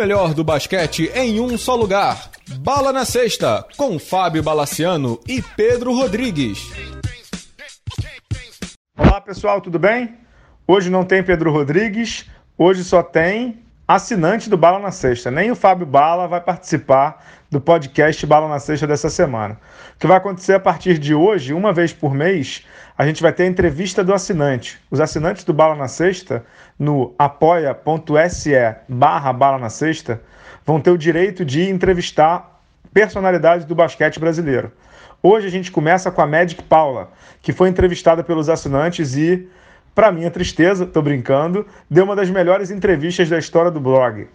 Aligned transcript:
melhor 0.00 0.32
do 0.32 0.42
basquete 0.42 1.12
em 1.14 1.40
um 1.40 1.58
só 1.58 1.76
lugar. 1.76 2.30
Bala 2.60 2.90
na 2.90 3.04
Sexta, 3.04 3.66
com 3.76 3.98
Fábio 3.98 4.42
Balaciano 4.42 5.20
e 5.28 5.42
Pedro 5.42 5.92
Rodrigues. 5.92 6.72
Olá 8.96 9.20
pessoal, 9.20 9.60
tudo 9.60 9.78
bem? 9.78 10.16
Hoje 10.66 10.88
não 10.88 11.04
tem 11.04 11.22
Pedro 11.22 11.52
Rodrigues, 11.52 12.24
hoje 12.56 12.82
só 12.82 13.02
tem 13.02 13.62
assinante 13.86 14.48
do 14.48 14.56
Bala 14.56 14.78
na 14.78 14.90
Sexta. 14.90 15.30
Nem 15.30 15.50
o 15.50 15.54
Fábio 15.54 15.84
Bala 15.84 16.26
vai 16.26 16.40
participar 16.40 17.39
do 17.50 17.60
podcast 17.60 18.24
Bala 18.26 18.48
na 18.48 18.60
Sexta 18.60 18.86
dessa 18.86 19.10
semana. 19.10 19.58
O 19.96 19.98
que 19.98 20.06
vai 20.06 20.16
acontecer 20.16 20.54
a 20.54 20.60
partir 20.60 20.98
de 20.98 21.12
hoje, 21.12 21.52
uma 21.52 21.72
vez 21.72 21.92
por 21.92 22.14
mês, 22.14 22.64
a 22.96 23.04
gente 23.04 23.20
vai 23.20 23.32
ter 23.32 23.42
a 23.42 23.46
entrevista 23.46 24.04
do 24.04 24.14
assinante. 24.14 24.80
Os 24.88 25.00
assinantes 25.00 25.42
do 25.42 25.52
Bala 25.52 25.74
na 25.74 25.88
Sexta, 25.88 26.44
no 26.78 27.12
apoia.se 27.18 28.52
barra 28.88 29.32
Bala 29.32 29.58
na 29.58 29.68
Sexta, 29.68 30.22
vão 30.64 30.80
ter 30.80 30.92
o 30.92 30.98
direito 30.98 31.44
de 31.44 31.68
entrevistar 31.68 32.60
personalidades 32.94 33.66
do 33.66 33.74
basquete 33.74 34.20
brasileiro. 34.20 34.70
Hoje 35.20 35.48
a 35.48 35.50
gente 35.50 35.72
começa 35.72 36.10
com 36.10 36.22
a 36.22 36.26
Magic 36.26 36.62
Paula, 36.62 37.10
que 37.42 37.52
foi 37.52 37.68
entrevistada 37.68 38.22
pelos 38.22 38.48
assinantes 38.48 39.16
e 39.16 39.48
para 39.92 40.12
minha 40.12 40.30
tristeza, 40.30 40.86
tô 40.86 41.02
brincando, 41.02 41.66
deu 41.90 42.04
uma 42.04 42.14
das 42.14 42.30
melhores 42.30 42.70
entrevistas 42.70 43.28
da 43.28 43.38
história 43.38 43.72
do 43.72 43.80
blog. 43.80 44.28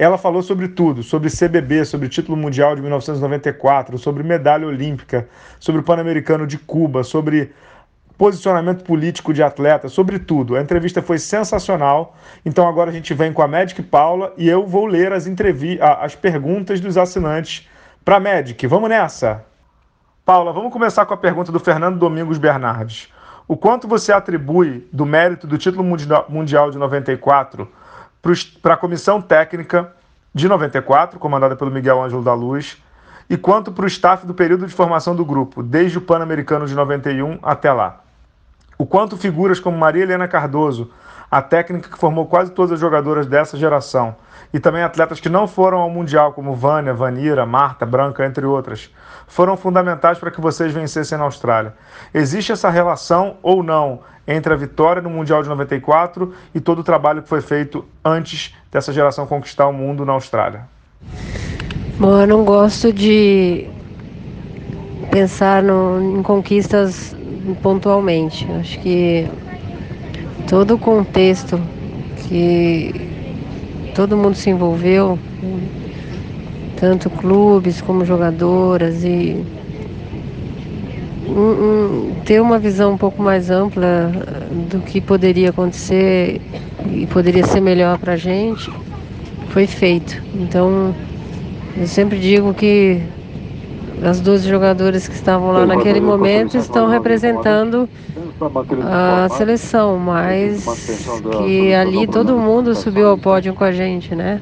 Ela 0.00 0.16
falou 0.16 0.42
sobre 0.42 0.66
tudo, 0.66 1.02
sobre 1.02 1.28
CBB, 1.28 1.84
sobre 1.84 2.08
título 2.08 2.34
mundial 2.34 2.74
de 2.74 2.80
1994, 2.80 3.98
sobre 3.98 4.22
medalha 4.22 4.66
olímpica, 4.66 5.28
sobre 5.58 5.82
o 5.82 5.84
Pan-Americano 5.84 6.46
de 6.46 6.56
Cuba, 6.56 7.04
sobre 7.04 7.52
posicionamento 8.16 8.82
político 8.82 9.34
de 9.34 9.42
atleta, 9.42 9.90
sobre 9.90 10.18
tudo. 10.18 10.56
A 10.56 10.60
entrevista 10.62 11.02
foi 11.02 11.18
sensacional. 11.18 12.16
Então 12.46 12.66
agora 12.66 12.88
a 12.88 12.92
gente 12.94 13.12
vem 13.12 13.30
com 13.30 13.42
a 13.42 13.46
Magic 13.46 13.82
Paula 13.82 14.32
e 14.38 14.48
eu 14.48 14.66
vou 14.66 14.86
ler 14.86 15.12
as, 15.12 15.26
as 16.00 16.14
perguntas 16.14 16.80
dos 16.80 16.96
assinantes 16.96 17.68
para 18.02 18.16
a 18.16 18.20
Magic. 18.20 18.66
Vamos 18.66 18.88
nessa! 18.88 19.44
Paula, 20.24 20.50
vamos 20.50 20.72
começar 20.72 21.04
com 21.04 21.12
a 21.12 21.18
pergunta 21.18 21.52
do 21.52 21.60
Fernando 21.60 21.98
Domingos 21.98 22.38
Bernardes. 22.38 23.12
O 23.46 23.54
quanto 23.54 23.86
você 23.86 24.14
atribui 24.14 24.88
do 24.90 25.04
mérito 25.04 25.46
do 25.46 25.58
título 25.58 25.84
mundial 25.84 26.70
de 26.70 26.78
94 26.78 27.68
para 28.60 28.74
a 28.74 28.76
comissão 28.76 29.20
técnica 29.20 29.92
de 30.34 30.48
94, 30.48 31.18
comandada 31.18 31.56
pelo 31.56 31.70
Miguel 31.70 32.02
Ângelo 32.02 32.22
da 32.22 32.34
Luz, 32.34 32.76
e 33.28 33.36
quanto 33.36 33.72
para 33.72 33.84
o 33.84 33.88
staff 33.88 34.26
do 34.26 34.34
período 34.34 34.66
de 34.66 34.74
formação 34.74 35.14
do 35.14 35.24
grupo, 35.24 35.62
desde 35.62 35.98
o 35.98 36.00
Pan-Americano 36.00 36.66
de 36.66 36.74
91 36.74 37.38
até 37.42 37.72
lá? 37.72 38.00
O 38.76 38.86
quanto 38.86 39.16
figuras 39.16 39.60
como 39.60 39.76
Maria 39.76 40.02
Helena 40.02 40.26
Cardoso, 40.26 40.90
a 41.30 41.40
técnica 41.40 41.88
que 41.88 41.98
formou 41.98 42.26
quase 42.26 42.50
todas 42.50 42.72
as 42.72 42.80
jogadoras 42.80 43.26
dessa 43.26 43.56
geração, 43.56 44.16
e 44.52 44.58
também 44.58 44.82
atletas 44.82 45.20
que 45.20 45.28
não 45.28 45.46
foram 45.46 45.78
ao 45.78 45.88
Mundial, 45.88 46.32
como 46.32 46.54
Vânia, 46.54 46.92
Vanira, 46.92 47.46
Marta, 47.46 47.86
Branca, 47.86 48.26
entre 48.26 48.44
outras, 48.44 48.90
foram 49.28 49.56
fundamentais 49.56 50.18
para 50.18 50.30
que 50.30 50.40
vocês 50.40 50.72
vencessem 50.72 51.16
na 51.16 51.24
Austrália. 51.24 51.72
Existe 52.12 52.50
essa 52.50 52.68
relação 52.68 53.36
ou 53.42 53.62
não 53.62 54.00
entre 54.26 54.52
a 54.52 54.56
vitória 54.56 55.00
no 55.00 55.08
Mundial 55.08 55.42
de 55.42 55.48
94 55.48 56.34
e 56.54 56.60
todo 56.60 56.80
o 56.80 56.84
trabalho 56.84 57.22
que 57.22 57.28
foi 57.28 57.40
feito 57.40 57.84
antes 58.04 58.54
dessa 58.70 58.92
geração 58.92 59.26
conquistar 59.26 59.68
o 59.68 59.72
mundo 59.72 60.04
na 60.04 60.12
Austrália? 60.12 60.68
Bom, 61.98 62.20
eu 62.20 62.26
não 62.26 62.44
gosto 62.44 62.92
de 62.92 63.68
pensar 65.10 65.62
no, 65.62 66.18
em 66.18 66.22
conquistas 66.22 67.14
pontualmente. 67.62 68.50
Acho 68.52 68.80
que 68.80 69.28
todo 70.50 70.74
o 70.74 70.78
contexto 70.78 71.60
que 72.26 72.92
todo 73.94 74.16
mundo 74.16 74.34
se 74.34 74.50
envolveu, 74.50 75.16
tanto 76.76 77.08
clubes 77.08 77.80
como 77.80 78.04
jogadoras 78.04 79.04
e 79.04 79.44
um, 81.28 81.40
um, 81.40 82.14
ter 82.24 82.42
uma 82.42 82.58
visão 82.58 82.94
um 82.94 82.98
pouco 82.98 83.22
mais 83.22 83.48
ampla 83.48 84.10
do 84.68 84.80
que 84.80 85.00
poderia 85.00 85.50
acontecer 85.50 86.40
e 86.92 87.06
poderia 87.06 87.46
ser 87.46 87.60
melhor 87.60 87.96
para 87.98 88.14
a 88.14 88.16
gente 88.16 88.68
foi 89.50 89.68
feito. 89.68 90.20
Então 90.34 90.92
eu 91.76 91.86
sempre 91.86 92.18
digo 92.18 92.52
que 92.54 93.00
as 94.02 94.20
12 94.20 94.48
jogadoras 94.48 95.06
que 95.06 95.14
estavam 95.14 95.52
lá 95.52 95.66
naquele 95.66 96.00
momento 96.00 96.56
estão 96.56 96.88
representando 96.88 97.88
a 98.82 99.28
seleção, 99.30 99.98
mas 99.98 100.64
que 101.38 101.74
ali 101.74 102.06
todo 102.06 102.36
mundo 102.36 102.74
subiu 102.74 103.08
ao 103.08 103.18
pódio 103.18 103.52
com 103.54 103.64
a 103.64 103.72
gente, 103.72 104.14
né? 104.14 104.40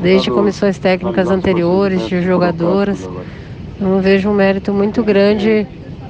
Desde 0.00 0.30
comissões 0.30 0.78
técnicas 0.78 1.30
anteriores, 1.30 2.06
de 2.06 2.22
jogadoras. 2.22 3.08
Eu 3.80 4.00
vejo 4.00 4.28
um 4.28 4.34
mérito 4.34 4.72
muito 4.72 5.02
grande 5.02 5.66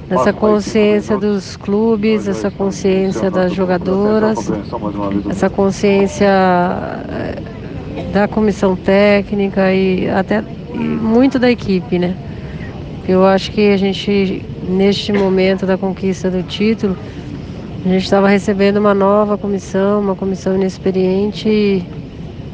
nessa 0.09 0.33
consciência 0.33 1.17
dos 1.17 1.55
clubes, 1.55 2.27
essa 2.27 2.51
consciência 2.51 3.31
das 3.31 3.53
jogadoras, 3.53 4.51
essa 5.29 5.49
consciência 5.49 6.27
eh, 6.27 7.41
da 8.11 8.27
comissão 8.27 8.75
técnica 8.75 9.73
e 9.73 10.09
até 10.09 10.43
e 10.73 10.77
muito 10.77 11.39
da 11.39 11.49
equipe, 11.49 11.97
né? 11.97 12.15
Eu 13.07 13.25
acho 13.25 13.51
que 13.51 13.69
a 13.69 13.77
gente, 13.77 14.45
neste 14.67 15.11
momento 15.11 15.65
da 15.65 15.77
conquista 15.77 16.31
do 16.31 16.41
título, 16.41 16.95
a 17.85 17.89
gente 17.89 18.03
estava 18.03 18.29
recebendo 18.29 18.77
uma 18.77 18.93
nova 18.93 19.37
comissão, 19.37 19.99
uma 19.99 20.15
comissão 20.15 20.55
inexperiente. 20.55 21.49
E 21.49 21.85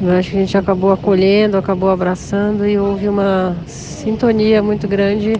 eu 0.02 0.10
acho 0.10 0.30
que 0.30 0.36
a 0.36 0.40
gente 0.40 0.58
acabou 0.58 0.90
acolhendo, 0.90 1.56
acabou 1.56 1.88
abraçando 1.88 2.66
e 2.66 2.76
houve 2.76 3.08
uma 3.08 3.56
sintonia 3.66 4.60
muito 4.60 4.88
grande. 4.88 5.34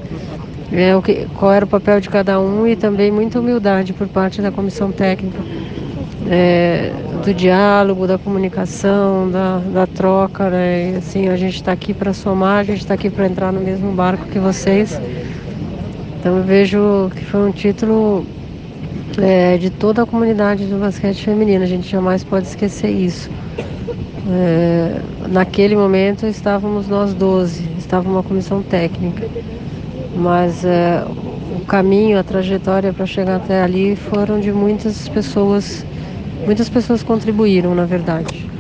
É, 0.71 0.95
o 0.95 1.03
que, 1.03 1.27
qual 1.35 1.53
era 1.53 1.65
o 1.65 1.69
papel 1.69 2.01
de 2.01 2.09
cada 2.09 2.39
um 2.39 2.65
e 2.65 2.77
também 2.77 3.11
muita 3.11 3.41
humildade 3.41 3.93
por 3.93 4.07
parte 4.07 4.41
da 4.41 4.53
comissão 4.53 4.93
técnica. 4.93 5.39
É, 6.33 6.93
do 7.25 7.35
diálogo, 7.35 8.07
da 8.07 8.17
comunicação, 8.17 9.29
da, 9.29 9.59
da 9.59 9.87
troca, 9.87 10.49
né? 10.49 10.93
E, 10.93 10.97
assim, 10.97 11.29
a 11.29 11.37
gente 11.37 11.57
está 11.57 11.73
aqui 11.73 11.93
para 11.93 12.13
somar, 12.13 12.61
a 12.61 12.65
gente 12.65 12.79
está 12.79 12.95
aqui 12.95 13.11
para 13.11 13.27
entrar 13.27 13.53
no 13.53 13.61
mesmo 13.61 13.91
barco 13.91 14.27
que 14.27 14.39
vocês. 14.39 15.01
Então 16.21 16.37
eu 16.37 16.45
vejo 16.45 17.11
que 17.17 17.25
foi 17.25 17.49
um 17.49 17.51
título 17.51 18.27
é, 19.19 19.57
de 19.57 19.71
toda 19.71 20.03
a 20.03 20.07
comunidade 20.07 20.67
do 20.67 20.79
basquete 20.79 21.25
feminino, 21.25 21.65
a 21.65 21.67
gente 21.67 21.91
jamais 21.91 22.23
pode 22.23 22.47
esquecer 22.47 22.91
isso. 22.91 23.31
É, 24.31 25.01
naquele 25.29 25.75
momento 25.75 26.27
estávamos 26.27 26.87
nós 26.87 27.15
12, 27.15 27.67
estava 27.79 28.09
uma 28.09 28.23
comissão 28.23 28.63
técnica, 28.63 29.27
mas 30.15 30.65
é, 30.65 31.03
o 31.57 31.65
caminho, 31.65 32.19
a 32.19 32.23
trajetória 32.23 32.93
para 32.93 33.07
chegar 33.07 33.37
até 33.37 33.63
ali 33.63 33.97
foram 33.97 34.39
de 34.39 34.53
muitas 34.53 35.09
pessoas 35.09 35.85
Muitas 36.45 36.69
pessoas 36.69 37.03
contribuíram, 37.03 37.75
na 37.75 37.85
verdade. 37.85 38.51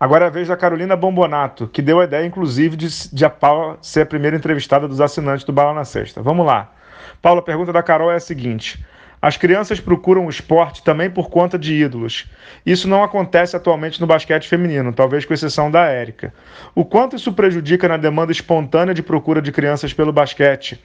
Agora 0.00 0.26
é 0.26 0.28
a 0.28 0.30
vez 0.30 0.48
da 0.48 0.56
Carolina 0.56 0.94
Bombonato, 0.94 1.66
que 1.66 1.82
deu 1.82 2.00
a 2.00 2.04
ideia, 2.04 2.24
inclusive, 2.24 2.76
de, 2.76 2.88
de 3.12 3.24
a 3.24 3.30
Paula 3.30 3.78
ser 3.80 4.02
a 4.02 4.06
primeira 4.06 4.36
entrevistada 4.36 4.86
dos 4.86 5.00
assinantes 5.00 5.44
do 5.44 5.52
Bala 5.52 5.74
na 5.74 5.84
Sexta. 5.84 6.22
Vamos 6.22 6.46
lá. 6.46 6.72
Paula, 7.20 7.40
a 7.40 7.42
pergunta 7.42 7.72
da 7.72 7.82
Carol 7.82 8.12
é 8.12 8.16
a 8.16 8.20
seguinte: 8.20 8.84
As 9.20 9.36
crianças 9.36 9.80
procuram 9.80 10.26
o 10.26 10.30
esporte 10.30 10.84
também 10.84 11.10
por 11.10 11.30
conta 11.30 11.58
de 11.58 11.74
ídolos. 11.74 12.30
Isso 12.64 12.88
não 12.88 13.02
acontece 13.02 13.56
atualmente 13.56 14.00
no 14.00 14.06
basquete 14.06 14.46
feminino, 14.48 14.92
talvez 14.92 15.24
com 15.24 15.34
exceção 15.34 15.70
da 15.70 15.86
Érica. 15.86 16.32
O 16.74 16.84
quanto 16.84 17.16
isso 17.16 17.32
prejudica 17.32 17.88
na 17.88 17.96
demanda 17.96 18.30
espontânea 18.30 18.94
de 18.94 19.02
procura 19.02 19.42
de 19.42 19.50
crianças 19.50 19.92
pelo 19.92 20.12
basquete? 20.12 20.80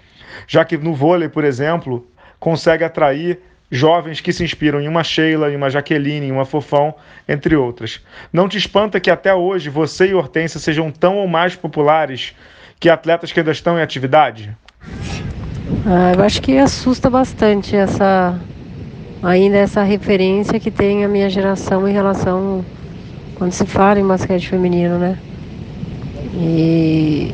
Já 0.48 0.66
que 0.66 0.78
no 0.78 0.96
vôlei, 0.96 1.30
por 1.30 1.44
exemplo, 1.44 2.08
consegue 2.40 2.84
atrair 2.84 3.40
jovens 3.74 4.22
que 4.22 4.32
se 4.32 4.44
inspiram 4.44 4.80
em 4.80 4.88
uma 4.88 5.04
Sheila, 5.04 5.52
em 5.52 5.56
uma 5.56 5.70
Jaqueline, 5.70 6.28
em 6.28 6.32
uma 6.32 6.46
Fofão, 6.46 6.94
entre 7.28 7.56
outras. 7.56 8.00
Não 8.32 8.48
te 8.48 8.56
espanta 8.56 9.00
que 9.00 9.10
até 9.10 9.34
hoje 9.34 9.70
você 9.70 10.08
e 10.08 10.14
Hortência 10.14 10.60
sejam 10.60 10.92
tão 10.92 11.18
ou 11.18 11.28
mais 11.28 11.56
populares 11.56 12.36
que 12.80 12.88
atletas 12.88 13.32
que 13.32 13.40
ainda 13.40 13.52
estão 13.52 13.80
em 13.80 13.82
atividade? 13.82 14.56
Ah, 15.88 16.14
eu 16.16 16.24
acho 16.24 16.42
que 16.42 16.58
assusta 16.58 17.10
bastante 17.10 17.76
essa 17.76 18.40
ainda 19.24 19.58
essa 19.58 19.82
referência 19.82 20.60
que 20.60 20.70
tem 20.70 21.04
a 21.04 21.08
minha 21.08 21.30
geração 21.30 21.88
em 21.88 21.94
relação 21.94 22.64
quando 23.36 23.54
se 23.54 23.66
fala 23.66 24.00
em 24.00 24.06
basquete 24.06 24.50
feminino, 24.50 25.00
né? 25.00 25.18
E 26.36 27.34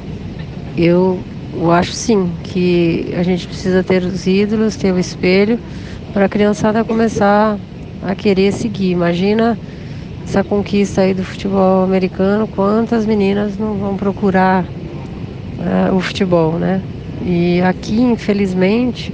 eu, 0.78 1.19
eu 1.54 1.72
acho 1.72 1.92
sim 1.92 2.31
que 2.44 3.13
a 3.18 3.24
gente 3.24 3.48
precisa 3.48 3.84
ter 3.84 4.04
os 4.04 4.25
ídolos, 4.25 4.75
ter 4.75 4.94
o 4.94 5.00
espelho, 5.00 5.60
para 6.14 6.26
a 6.26 6.30
criançada 6.30 6.84
começar 6.84 7.58
a 8.04 8.16
querer 8.16 8.52
seguir. 8.52 8.92
Imagina 8.92 9.58
essa 10.24 10.44
conquista 10.44 11.02
aí 11.02 11.14
do 11.14 11.24
futebol 11.24 11.84
americano, 11.84 12.48
quantas 12.48 13.06
meninas 13.06 13.58
não 13.58 13.76
vão 13.76 13.96
procurar 13.96 14.64
uh, 14.64 15.96
o 15.96 16.00
futebol, 16.00 16.54
né? 16.54 16.82
E 17.26 17.62
aqui, 17.62 18.00
infelizmente, 18.00 19.14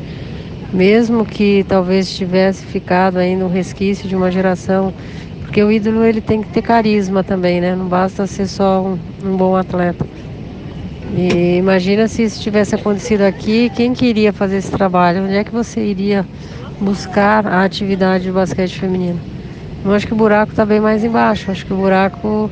mesmo 0.72 1.26
que 1.26 1.66
talvez 1.68 2.14
tivesse 2.16 2.66
ficado 2.66 3.18
ainda 3.18 3.46
um 3.46 3.50
resquício 3.50 4.08
de 4.08 4.16
uma 4.16 4.32
geração, 4.32 4.94
porque 5.42 5.64
o 5.64 5.72
ídolo 5.72 6.04
ele 6.04 6.22
tem 6.22 6.42
que 6.42 6.50
ter 6.50 6.62
carisma 6.62 7.24
também, 7.24 7.62
né? 7.62 7.76
Não 7.76 7.88
basta 7.88 8.28
ser 8.28 8.48
só 8.48 8.84
um, 8.84 9.00
um 9.28 9.36
bom 9.38 9.56
atleta. 9.56 10.06
E 11.16 11.58
imagina 11.58 12.08
se 12.08 12.24
isso 12.24 12.42
tivesse 12.42 12.76
acontecido 12.76 13.22
aqui, 13.22 13.70
quem 13.70 13.94
queria 13.94 14.34
fazer 14.34 14.58
esse 14.58 14.72
trabalho? 14.72 15.24
Onde 15.24 15.36
é 15.36 15.44
que 15.44 15.52
você 15.52 15.82
iria 15.82 16.26
buscar 16.80 17.48
a 17.48 17.64
atividade 17.64 18.26
de 18.26 18.32
basquete 18.32 18.80
feminino? 18.80 19.20
Eu 19.84 19.94
acho 19.94 20.08
que 20.08 20.14
o 20.14 20.16
buraco 20.16 20.52
está 20.52 20.66
bem 20.66 20.80
mais 20.80 21.04
embaixo. 21.04 21.52
Acho 21.52 21.66
que 21.66 21.74
o 21.74 21.76
buraco 21.76 22.50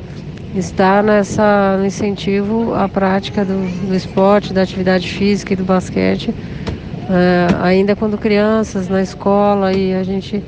está 0.54 1.02
nessa, 1.02 1.76
no 1.78 1.84
incentivo 1.84 2.74
à 2.74 2.88
prática 2.88 3.44
do, 3.44 3.88
do 3.88 3.94
esporte, 3.94 4.52
da 4.52 4.62
atividade 4.62 5.08
física 5.08 5.52
e 5.52 5.56
do 5.56 5.64
basquete, 5.64 6.32
é, 7.10 7.48
ainda 7.60 7.96
quando 7.96 8.16
crianças, 8.16 8.88
na 8.88 9.02
escola, 9.02 9.72
e 9.72 9.92
a 9.94 10.04
gente 10.04 10.42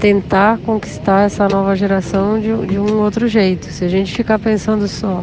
tentar 0.00 0.58
conquistar 0.58 1.26
essa 1.26 1.46
nova 1.48 1.76
geração 1.76 2.40
de, 2.40 2.66
de 2.66 2.78
um 2.78 3.00
outro 3.00 3.28
jeito. 3.28 3.66
Se 3.66 3.84
a 3.84 3.88
gente 3.88 4.12
ficar 4.14 4.38
pensando 4.38 4.88
só 4.88 5.22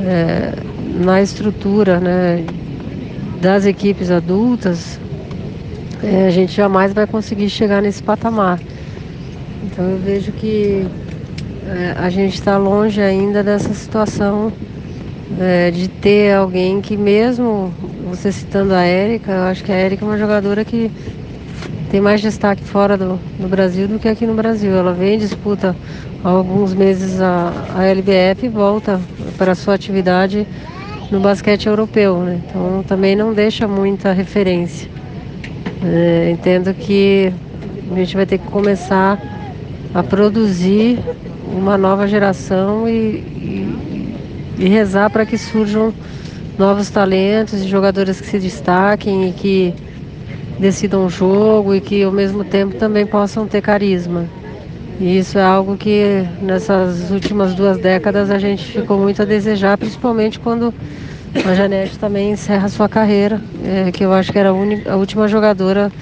é, 0.00 0.52
na 1.02 1.22
estrutura 1.22 2.00
né, 2.00 2.44
das 3.40 3.64
equipes 3.64 4.10
adultas, 4.10 4.98
é, 6.02 6.26
a 6.26 6.30
gente 6.30 6.52
jamais 6.52 6.92
vai 6.92 7.06
conseguir 7.06 7.48
chegar 7.48 7.80
nesse 7.82 8.02
patamar. 8.02 8.60
Então 9.64 9.84
eu 9.90 9.98
vejo 9.98 10.32
que 10.32 10.86
é, 11.66 11.94
a 11.96 12.08
gente 12.10 12.34
está 12.34 12.56
longe 12.56 13.00
ainda 13.00 13.42
dessa 13.42 13.74
situação 13.74 14.52
é, 15.40 15.70
de 15.70 15.88
ter 15.88 16.34
alguém 16.34 16.80
que 16.80 16.96
mesmo, 16.96 17.72
você 18.08 18.30
citando 18.30 18.74
a 18.74 18.82
Érica, 18.82 19.32
eu 19.32 19.42
acho 19.44 19.64
que 19.64 19.72
a 19.72 19.74
Érica 19.74 20.04
é 20.04 20.08
uma 20.08 20.18
jogadora 20.18 20.64
que 20.64 20.90
tem 21.90 22.00
mais 22.00 22.20
destaque 22.20 22.62
fora 22.62 22.96
do, 22.96 23.18
do 23.38 23.48
Brasil 23.48 23.88
do 23.88 23.98
que 23.98 24.08
aqui 24.08 24.26
no 24.26 24.34
Brasil. 24.34 24.74
Ela 24.74 24.92
vem, 24.92 25.18
disputa 25.18 25.74
alguns 26.22 26.74
meses 26.74 27.20
a, 27.20 27.52
a 27.74 27.84
LBF 27.84 28.46
e 28.46 28.48
volta 28.48 29.00
para 29.36 29.52
a 29.52 29.54
sua 29.54 29.74
atividade 29.74 30.46
no 31.10 31.20
basquete 31.20 31.66
europeu, 31.66 32.18
né? 32.20 32.40
Então 32.48 32.84
também 32.86 33.14
não 33.14 33.32
deixa 33.32 33.68
muita 33.68 34.12
referência. 34.12 34.90
É, 35.88 36.30
entendo 36.32 36.74
que 36.74 37.32
a 37.92 37.94
gente 37.94 38.16
vai 38.16 38.26
ter 38.26 38.38
que 38.38 38.46
começar 38.48 39.20
a 39.94 40.02
produzir 40.02 40.98
uma 41.46 41.78
nova 41.78 42.08
geração 42.08 42.88
e, 42.88 42.92
e, 42.92 44.16
e 44.58 44.68
rezar 44.68 45.08
para 45.10 45.24
que 45.24 45.38
surjam 45.38 45.94
novos 46.58 46.90
talentos 46.90 47.62
e 47.62 47.68
jogadores 47.68 48.20
que 48.20 48.26
se 48.26 48.38
destaquem 48.38 49.28
e 49.28 49.32
que 49.32 49.74
decidam 50.58 51.06
o 51.06 51.08
jogo 51.08 51.72
e 51.72 51.80
que 51.80 52.02
ao 52.02 52.10
mesmo 52.10 52.42
tempo 52.42 52.74
também 52.74 53.06
possam 53.06 53.46
ter 53.46 53.62
carisma. 53.62 54.24
E 54.98 55.18
isso 55.18 55.38
é 55.38 55.42
algo 55.44 55.76
que 55.76 56.26
nessas 56.42 57.12
últimas 57.12 57.54
duas 57.54 57.78
décadas 57.78 58.28
a 58.28 58.38
gente 58.38 58.64
ficou 58.64 58.98
muito 58.98 59.22
a 59.22 59.24
desejar, 59.24 59.78
principalmente 59.78 60.40
quando 60.40 60.74
a 61.44 61.54
Janete 61.54 61.98
também 61.98 62.32
encerra 62.32 62.68
sua 62.68 62.88
carreira, 62.88 63.40
é, 63.64 63.92
que 63.92 64.04
eu 64.04 64.12
acho 64.12 64.32
que 64.32 64.38
era 64.38 64.50
a, 64.50 64.52
única, 64.52 64.92
a 64.92 64.96
última 64.96 65.28
jogadora 65.28 65.92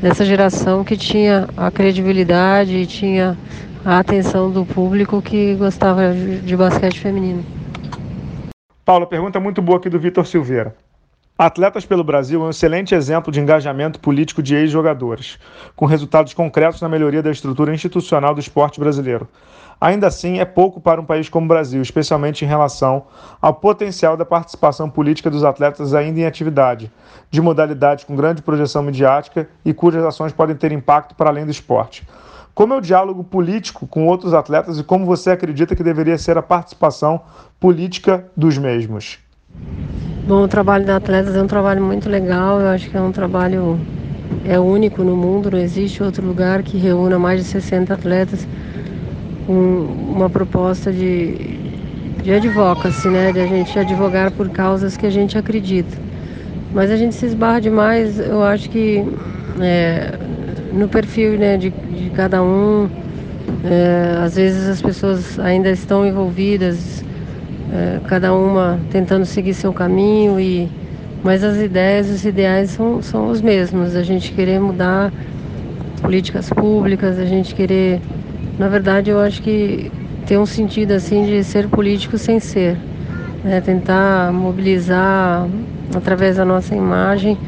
dessa 0.00 0.24
geração 0.24 0.84
que 0.84 0.96
tinha 0.96 1.48
a 1.56 1.70
credibilidade 1.70 2.76
e 2.76 2.86
tinha 2.86 3.36
a 3.84 3.98
atenção 3.98 4.50
do 4.50 4.64
público 4.64 5.22
que 5.22 5.54
gostava 5.54 6.12
de 6.12 6.56
basquete 6.56 7.00
feminino. 7.00 7.44
Paula, 8.84 9.06
pergunta 9.06 9.40
muito 9.40 9.62
boa 9.62 9.78
aqui 9.78 9.88
do 9.88 9.98
Vitor 9.98 10.26
Silveira. 10.26 10.74
Atletas 11.38 11.84
pelo 11.84 12.02
Brasil 12.02 12.40
é 12.40 12.44
um 12.46 12.50
excelente 12.50 12.94
exemplo 12.94 13.30
de 13.30 13.40
engajamento 13.40 14.00
político 14.00 14.42
de 14.42 14.54
ex-jogadores, 14.54 15.38
com 15.74 15.84
resultados 15.84 16.32
concretos 16.32 16.80
na 16.80 16.88
melhoria 16.88 17.22
da 17.22 17.30
estrutura 17.30 17.74
institucional 17.74 18.34
do 18.34 18.40
esporte 18.40 18.80
brasileiro. 18.80 19.28
Ainda 19.80 20.06
assim, 20.06 20.38
é 20.38 20.44
pouco 20.44 20.80
para 20.80 21.00
um 21.00 21.04
país 21.04 21.28
como 21.28 21.44
o 21.44 21.48
Brasil, 21.48 21.82
especialmente 21.82 22.44
em 22.44 22.48
relação 22.48 23.04
ao 23.40 23.52
potencial 23.52 24.16
da 24.16 24.24
participação 24.24 24.88
política 24.88 25.30
dos 25.30 25.44
atletas 25.44 25.92
ainda 25.92 26.20
em 26.20 26.24
atividade, 26.24 26.90
de 27.30 27.40
modalidades 27.42 28.04
com 28.04 28.16
grande 28.16 28.40
projeção 28.40 28.82
midiática 28.82 29.48
e 29.64 29.74
cujas 29.74 30.04
ações 30.04 30.32
podem 30.32 30.56
ter 30.56 30.72
impacto 30.72 31.14
para 31.14 31.28
além 31.28 31.44
do 31.44 31.50
esporte. 31.50 32.06
Como 32.54 32.72
é 32.72 32.76
o 32.78 32.80
diálogo 32.80 33.22
político 33.22 33.86
com 33.86 34.06
outros 34.06 34.32
atletas 34.32 34.78
e 34.78 34.82
como 34.82 35.04
você 35.04 35.30
acredita 35.30 35.76
que 35.76 35.82
deveria 35.82 36.16
ser 36.16 36.38
a 36.38 36.42
participação 36.42 37.20
política 37.60 38.24
dos 38.34 38.56
mesmos? 38.56 39.18
Bom, 40.26 40.42
o 40.42 40.48
trabalho 40.48 40.86
da 40.86 40.96
Atletas 40.96 41.36
é 41.36 41.42
um 41.42 41.46
trabalho 41.46 41.82
muito 41.82 42.08
legal, 42.08 42.60
eu 42.60 42.68
acho 42.68 42.90
que 42.90 42.96
é 42.96 43.00
um 43.00 43.12
trabalho 43.12 43.78
é 44.44 44.58
único 44.58 45.04
no 45.04 45.16
mundo, 45.16 45.50
não 45.50 45.58
existe 45.58 46.02
outro 46.02 46.26
lugar 46.26 46.62
que 46.62 46.78
reúna 46.78 47.18
mais 47.18 47.44
de 47.44 47.46
60 47.46 47.92
atletas 47.92 48.48
uma 49.48 50.28
proposta 50.28 50.92
de, 50.92 51.34
de 52.22 52.32
advocacy, 52.32 53.08
né? 53.08 53.32
De 53.32 53.40
a 53.40 53.46
gente 53.46 53.78
advogar 53.78 54.30
por 54.30 54.48
causas 54.50 54.96
que 54.96 55.06
a 55.06 55.10
gente 55.10 55.38
acredita. 55.38 55.96
Mas 56.72 56.90
a 56.90 56.96
gente 56.96 57.14
se 57.14 57.26
esbarra 57.26 57.60
demais, 57.60 58.18
eu 58.18 58.42
acho 58.42 58.68
que 58.68 59.04
é, 59.60 60.18
no 60.72 60.88
perfil 60.88 61.38
né, 61.38 61.56
de, 61.56 61.70
de 61.70 62.10
cada 62.10 62.42
um. 62.42 62.88
É, 63.64 64.18
às 64.22 64.36
vezes 64.36 64.68
as 64.68 64.82
pessoas 64.82 65.38
ainda 65.38 65.70
estão 65.70 66.06
envolvidas, 66.06 67.04
é, 67.72 68.00
cada 68.06 68.34
uma 68.34 68.78
tentando 68.90 69.24
seguir 69.24 69.54
seu 69.54 69.72
caminho, 69.72 70.38
e, 70.38 70.68
mas 71.22 71.42
as 71.42 71.56
ideias, 71.58 72.10
os 72.10 72.24
ideais 72.24 72.70
são, 72.70 73.00
são 73.02 73.30
os 73.30 73.40
mesmos. 73.40 73.96
A 73.96 74.02
gente 74.02 74.32
querer 74.32 74.60
mudar 74.60 75.12
políticas 76.02 76.50
públicas, 76.50 77.18
a 77.18 77.24
gente 77.24 77.54
querer. 77.54 78.00
Na 78.58 78.68
verdade, 78.68 79.10
eu 79.10 79.20
acho 79.20 79.42
que 79.42 79.90
tem 80.26 80.38
um 80.38 80.46
sentido 80.46 80.92
assim 80.92 81.24
de 81.24 81.44
ser 81.44 81.68
político 81.68 82.16
sem 82.16 82.40
ser. 82.40 82.78
Né? 83.44 83.60
Tentar 83.60 84.32
mobilizar 84.32 85.46
através 85.94 86.36
da 86.36 86.44
nossa 86.44 86.74
imagem 86.74 87.38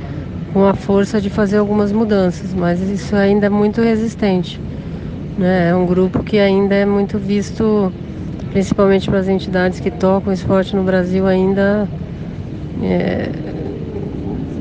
com 0.53 0.65
a 0.65 0.75
força 0.75 1.21
de 1.21 1.31
fazer 1.31 1.59
algumas 1.59 1.93
mudanças, 1.93 2.55
mas 2.55 2.81
isso 2.81 3.17
ainda 3.17 3.47
é 3.47 3.49
muito 3.49 3.81
resistente. 3.81 4.61
Né? 5.39 5.71
É 5.71 5.75
um 5.75 5.87
grupo 5.87 6.23
que 6.23 6.39
ainda 6.39 6.75
é 6.75 6.85
muito 6.85 7.19
visto, 7.19 7.93
principalmente 8.51 9.09
para 9.09 9.19
as 9.19 9.29
entidades 9.29 9.81
que 9.81 9.91
tocam 9.91 10.33
esporte 10.33 10.77
no 10.77 10.83
Brasil, 10.83 11.27
ainda, 11.27 11.89
é, 12.83 13.31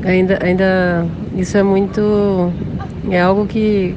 ainda, 0.06 0.40
ainda 0.42 1.06
isso 1.36 1.58
é 1.58 1.64
muito, 1.64 2.52
é 3.10 3.22
algo 3.22 3.46
que, 3.46 3.96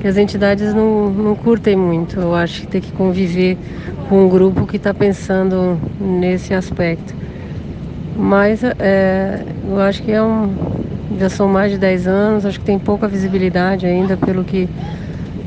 que 0.00 0.08
as 0.08 0.16
entidades 0.16 0.72
não, 0.74 1.10
não 1.10 1.34
curtem 1.34 1.76
muito. 1.76 2.18
Eu 2.18 2.34
acho 2.34 2.62
que 2.62 2.66
tem 2.66 2.80
que 2.80 2.92
conviver 2.92 3.58
com 4.08 4.24
um 4.24 4.28
grupo 4.28 4.66
que 4.66 4.76
está 4.76 4.94
pensando 4.94 5.78
nesse 6.00 6.54
aspecto. 6.54 7.14
Mas 8.16 8.62
é, 8.64 9.44
eu 9.68 9.80
acho 9.80 10.02
que 10.02 10.10
é 10.10 10.22
um, 10.22 10.54
já 11.18 11.28
são 11.28 11.48
mais 11.48 11.72
de 11.72 11.78
10 11.78 12.06
anos, 12.06 12.46
acho 12.46 12.58
que 12.58 12.64
tem 12.64 12.78
pouca 12.78 13.06
visibilidade 13.06 13.86
ainda 13.86 14.16
pelo 14.16 14.44
que 14.44 14.68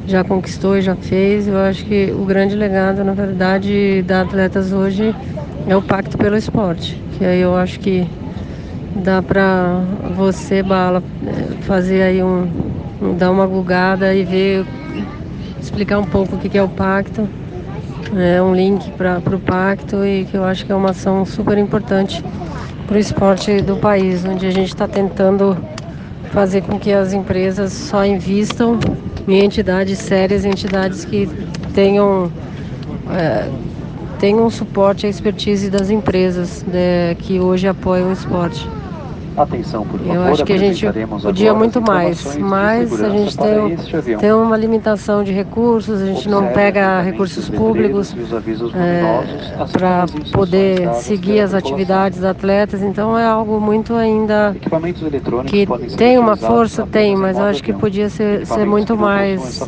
já 0.08 0.24
conquistou 0.24 0.78
e 0.78 0.82
já 0.82 0.96
fez. 0.96 1.48
Eu 1.48 1.58
acho 1.58 1.86
que 1.86 2.12
o 2.12 2.24
grande 2.24 2.56
legado, 2.56 3.04
na 3.04 3.14
verdade, 3.14 4.04
da 4.04 4.22
Atletas 4.22 4.72
hoje 4.72 5.16
é 5.68 5.76
o 5.76 5.82
Pacto 5.82 6.18
pelo 6.18 6.36
Esporte, 6.36 7.02
que 7.18 7.26
aí 7.26 7.42
eu 7.42 7.56
acho 7.56 7.80
que 7.80 8.08
dá 8.96 9.22
para 9.22 9.82
você, 10.16 10.62
Bala, 10.62 11.02
fazer 11.62 12.02
aí 12.02 12.24
um, 12.24 12.48
dar 13.18 13.32
uma 13.32 13.46
gugada 13.46 14.14
e 14.14 14.24
ver, 14.24 14.66
explicar 15.60 16.00
um 16.00 16.06
pouco 16.06 16.36
o 16.36 16.40
que 16.40 16.58
é 16.58 16.64
o 16.64 16.70
pacto. 16.70 17.28
É 18.16 18.42
um 18.42 18.54
link 18.54 18.92
para 18.92 19.18
o 19.36 19.40
pacto 19.40 20.06
e 20.06 20.26
que 20.26 20.38
eu 20.38 20.44
acho 20.44 20.66
que 20.66 20.72
é 20.72 20.76
uma 20.76 20.92
ação 20.92 21.26
super 21.26 21.58
importante 21.58 22.24
para 22.86 22.96
o 22.96 23.00
esporte 23.00 23.62
do 23.62 23.78
país, 23.78 24.24
onde 24.24 24.46
a 24.46 24.52
gente 24.52 24.70
está 24.70 24.88
tentando 24.88 25.58
fazer 26.32 26.62
com 26.62 26.80
que 26.80 26.92
as 26.92 27.14
empresas 27.14 27.74
só 27.74 28.06
invistam 28.06 28.80
em 29.28 29.44
entidades 29.44 30.00
sérias, 30.00 30.46
entidades 30.46 31.06
que 31.06 31.28
tenham, 31.74 32.32
é, 33.10 33.50
tenham 34.20 34.50
suporte 34.50 35.06
à 35.06 35.10
expertise 35.10 35.70
das 35.70 35.90
empresas 35.90 36.64
né, 36.64 37.16
que 37.16 37.40
hoje 37.40 37.68
apoiam 37.68 38.10
o 38.10 38.14
esporte. 38.14 38.68
Atenção, 39.36 39.84
por 39.86 40.00
favor, 40.00 40.16
Eu 40.16 40.24
acho 40.26 40.46
que 40.46 40.54
a 40.54 40.58
gente 40.58 40.86
podia 41.22 41.54
muito 41.56 41.82
mais, 41.82 42.38
mas 42.38 43.02
a 43.02 43.10
gente 43.10 43.36
tem, 43.36 44.18
tem 44.18 44.32
uma 44.32 44.56
limitação 44.56 45.24
de 45.24 45.32
recursos, 45.32 46.02
a 46.02 46.06
gente 46.06 46.30
não 46.30 46.48
pega 46.48 47.02
recursos 47.02 47.50
públicos 47.50 48.16
é, 48.76 49.66
para 49.72 50.06
poder 50.32 50.94
seguir 50.96 51.40
as 51.40 51.56
atividades 51.56 52.20
dos 52.20 52.28
atletas, 52.28 52.84
então 52.84 53.18
é 53.18 53.26
algo 53.26 53.60
muito 53.60 53.96
ainda 53.96 54.56
que 55.48 55.66
tem 55.98 56.20
uma 56.20 56.36
força, 56.36 56.86
tem, 56.86 57.16
mas 57.16 57.38
eu 57.38 57.46
acho 57.46 57.64
que 57.64 57.74
podia 57.74 58.10
ser, 58.10 58.46
ser 58.46 58.66
muito 58.68 58.96
mais 58.96 59.68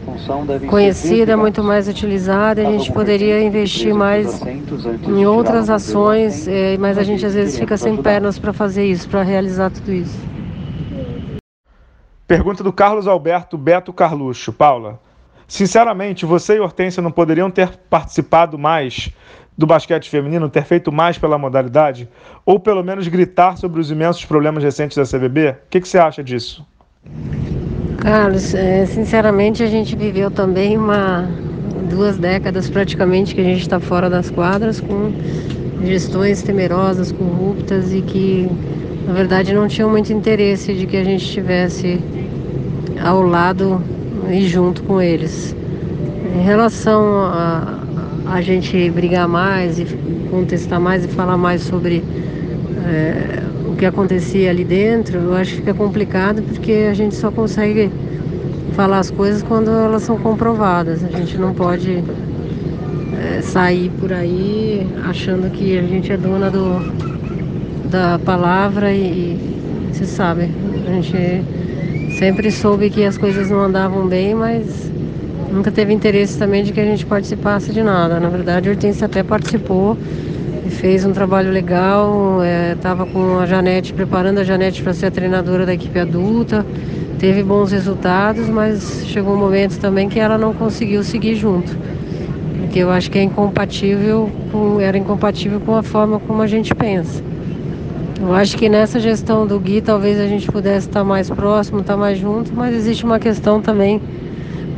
conhecida, 0.69 1.35
muito 1.35 1.63
mais 1.63 1.87
utilizada, 1.87 2.61
a 2.61 2.71
gente 2.71 2.91
poderia 2.91 3.41
investir 3.41 3.95
mais 3.95 4.41
em 5.07 5.25
outras 5.25 5.71
ações, 5.71 6.47
é, 6.47 6.77
mas 6.77 6.99
a 6.99 7.03
gente 7.03 7.25
às 7.25 7.33
vezes 7.33 7.57
fica 7.57 7.75
sem 7.77 7.97
pernas 7.97 8.37
para 8.37 8.53
fazer 8.53 8.85
isso, 8.85 9.09
para 9.09 9.23
realizar 9.23 9.54
realizar 9.55 9.69
tudo 9.71 9.91
isso. 9.91 10.19
Pergunta 12.27 12.63
do 12.63 12.73
Carlos 12.73 13.07
Alberto 13.07 13.57
Beto 13.57 13.93
Carluxo. 13.93 14.51
Paula, 14.51 14.99
Sinceramente, 15.47 16.25
você 16.25 16.55
e 16.55 16.59
Hortência 16.59 17.03
não 17.03 17.11
poderiam 17.11 17.51
ter 17.51 17.69
participado 17.87 18.57
mais 18.57 19.11
do 19.55 19.67
basquete 19.67 20.09
feminino, 20.09 20.49
ter 20.49 20.63
feito 20.63 20.91
mais 20.91 21.19
pela 21.19 21.37
modalidade? 21.37 22.09
Ou 22.43 22.59
pelo 22.59 22.83
menos 22.83 23.07
gritar 23.07 23.55
sobre 23.55 23.79
os 23.79 23.91
imensos 23.91 24.25
problemas 24.25 24.63
recentes 24.63 24.97
da 24.97 25.03
CBB? 25.03 25.51
O 25.51 25.55
que, 25.69 25.81
que 25.81 25.87
você 25.87 25.99
acha 25.99 26.23
disso? 26.23 26.65
Carlos, 27.99 28.55
é, 28.55 28.87
sinceramente 28.87 29.61
a 29.61 29.67
gente 29.67 29.95
viveu 29.95 30.31
também 30.31 30.77
uma 30.77 31.29
duas 31.91 32.17
décadas 32.17 32.67
praticamente 32.67 33.35
que 33.35 33.41
a 33.41 33.43
gente 33.43 33.61
está 33.61 33.79
fora 33.79 34.09
das 34.09 34.31
quadras 34.31 34.81
com 34.81 35.13
gestões 35.83 36.41
temerosas, 36.41 37.11
corruptas 37.11 37.93
e 37.93 38.01
que 38.01 38.49
na 39.07 39.13
verdade 39.13 39.53
não 39.53 39.67
tinham 39.67 39.89
muito 39.89 40.11
interesse 40.11 40.73
de 40.73 40.85
que 40.85 40.97
a 40.97 41.03
gente 41.03 41.23
estivesse 41.23 41.99
ao 43.03 43.21
lado 43.21 43.81
e 44.29 44.47
junto 44.47 44.81
com 44.83 45.01
eles. 45.01 45.55
Em 46.35 46.41
relação 46.41 47.03
a, 47.25 47.79
a 48.25 48.41
gente 48.41 48.89
brigar 48.89 49.27
mais 49.27 49.79
e 49.79 49.85
contestar 50.31 50.79
mais 50.79 51.05
e 51.05 51.07
falar 51.07 51.37
mais 51.37 51.61
sobre 51.61 52.03
é, 52.85 53.43
o 53.67 53.75
que 53.75 53.85
acontecia 53.85 54.49
ali 54.49 54.63
dentro, 54.63 55.19
eu 55.19 55.33
acho 55.35 55.51
que 55.51 55.57
fica 55.57 55.73
complicado 55.73 56.41
porque 56.41 56.87
a 56.89 56.93
gente 56.93 57.15
só 57.15 57.31
consegue 57.31 57.91
falar 58.73 58.99
as 58.99 59.11
coisas 59.11 59.43
quando 59.43 59.69
elas 59.69 60.03
são 60.03 60.17
comprovadas. 60.17 61.03
A 61.03 61.09
gente 61.09 61.37
não 61.37 61.53
pode 61.53 62.03
é, 63.13 63.41
sair 63.41 63.91
por 63.99 64.11
aí 64.11 64.87
achando 65.05 65.49
que 65.51 65.77
a 65.77 65.83
gente 65.83 66.11
é 66.11 66.17
dona 66.17 66.49
do, 66.49 66.94
da 67.89 68.19
palavra 68.19 68.91
e, 68.91 69.37
você 69.91 70.05
sabe, 70.05 70.49
a 70.87 70.91
gente 70.91 71.43
sempre 72.17 72.51
soube 72.51 72.89
que 72.89 73.03
as 73.03 73.17
coisas 73.17 73.49
não 73.49 73.63
andavam 73.63 74.07
bem, 74.07 74.33
mas 74.33 74.91
nunca 75.51 75.71
teve 75.71 75.93
interesse 75.93 76.37
também 76.37 76.63
de 76.63 76.71
que 76.71 76.79
a 76.79 76.85
gente 76.85 77.05
participasse 77.05 77.71
de 77.71 77.83
nada. 77.83 78.19
Na 78.19 78.29
verdade, 78.29 78.69
a 78.69 78.71
Hortência 78.71 79.05
até 79.05 79.23
participou 79.23 79.97
e 80.65 80.69
fez 80.69 81.05
um 81.05 81.11
trabalho 81.11 81.51
legal. 81.51 82.39
Estava 82.75 83.03
é, 83.03 83.05
com 83.05 83.39
a 83.39 83.45
Janete, 83.45 83.93
preparando 83.93 84.39
a 84.39 84.43
Janete 84.43 84.81
para 84.81 84.93
ser 84.93 85.07
a 85.07 85.11
treinadora 85.11 85.65
da 85.65 85.73
equipe 85.73 85.99
adulta. 85.99 86.65
Teve 87.19 87.43
bons 87.43 87.71
resultados, 87.71 88.49
mas 88.49 89.05
chegou 89.07 89.35
um 89.35 89.39
momento 89.39 89.79
também 89.79 90.09
que 90.09 90.19
ela 90.19 90.37
não 90.37 90.53
conseguiu 90.53 91.03
seguir 91.03 91.35
junto. 91.35 91.75
Porque 92.59 92.79
eu 92.79 92.91
acho 92.91 93.09
que 93.09 93.17
é 93.17 93.23
incompatível 93.23 94.29
com, 94.51 94.79
era 94.81 94.97
incompatível 94.97 95.59
com 95.61 95.75
a 95.75 95.83
forma 95.83 96.19
como 96.19 96.41
a 96.41 96.47
gente 96.47 96.75
pensa. 96.75 97.24
Eu 98.19 98.33
acho 98.33 98.57
que 98.57 98.69
nessa 98.69 98.99
gestão 98.99 99.45
do 99.45 99.59
Gui 99.59 99.81
talvez 99.81 100.19
a 100.19 100.25
gente 100.25 100.49
pudesse 100.49 100.87
estar 100.87 101.03
mais 101.03 101.29
próximo, 101.29 101.81
estar 101.81 101.97
mais 101.97 102.17
junto, 102.17 102.53
mas 102.53 102.73
existe 102.73 103.03
uma 103.03 103.19
questão 103.19 103.61
também 103.61 104.01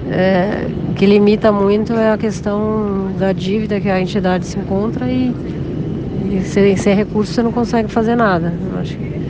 é, 0.10 0.68
que 0.96 1.06
limita 1.06 1.52
muito 1.52 1.94
é 1.94 2.12
a 2.12 2.18
questão 2.18 3.12
da 3.18 3.32
dívida 3.32 3.80
que 3.80 3.90
a 3.90 4.02
entidade 4.02 4.46
se 4.46 4.58
encontra 4.58 5.08
e, 5.08 5.34
e 6.32 6.42
sem, 6.46 6.76
sem 6.76 6.96
recurso 6.96 7.32
você 7.34 7.44
não 7.44 7.52
consegue 7.52 7.90
fazer 7.90 8.16
nada. 8.16 8.54
Eu 8.74 8.80
acho 8.80 8.98
que 8.98 9.22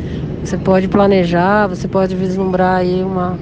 você 0.43 0.57
pode 0.57 0.87
planejar, 0.87 1.67
você 1.67 1.87
pode 1.87 2.15
vislumbrar 2.15 2.77
aí 2.77 3.03
uma, 3.03 3.37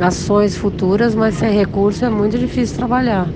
ações 0.00 0.56
futuras, 0.56 1.16
mas 1.16 1.34
sem 1.34 1.52
recurso 1.52 2.04
é 2.04 2.10
muito 2.10 2.38
difícil 2.38 2.76
trabalhar. 2.76 3.28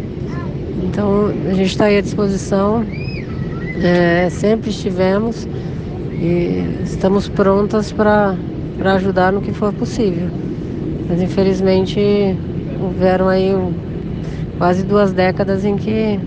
Então 0.85 1.33
a 1.51 1.55
gente 1.55 1.71
está 1.71 1.87
aí 1.87 1.99
à 1.99 2.01
disposição, 2.01 2.85
é, 3.83 4.29
sempre 4.31 4.71
estivemos 4.71 5.49
e 6.21 6.83
estamos 6.83 7.29
prontas 7.29 7.93
para 7.93 8.37
ajudar 8.95 9.33
no 9.33 9.41
que 9.41 9.53
for 9.53 9.73
possível. 9.73 10.29
Mas 11.09 11.21
infelizmente 11.21 12.37
houveram 12.81 13.29
aí 13.29 13.53
quase 14.59 14.83
duas 14.85 15.13
décadas 15.13 15.65
em 15.65 15.77
que 15.77 15.91
é, 15.91 16.19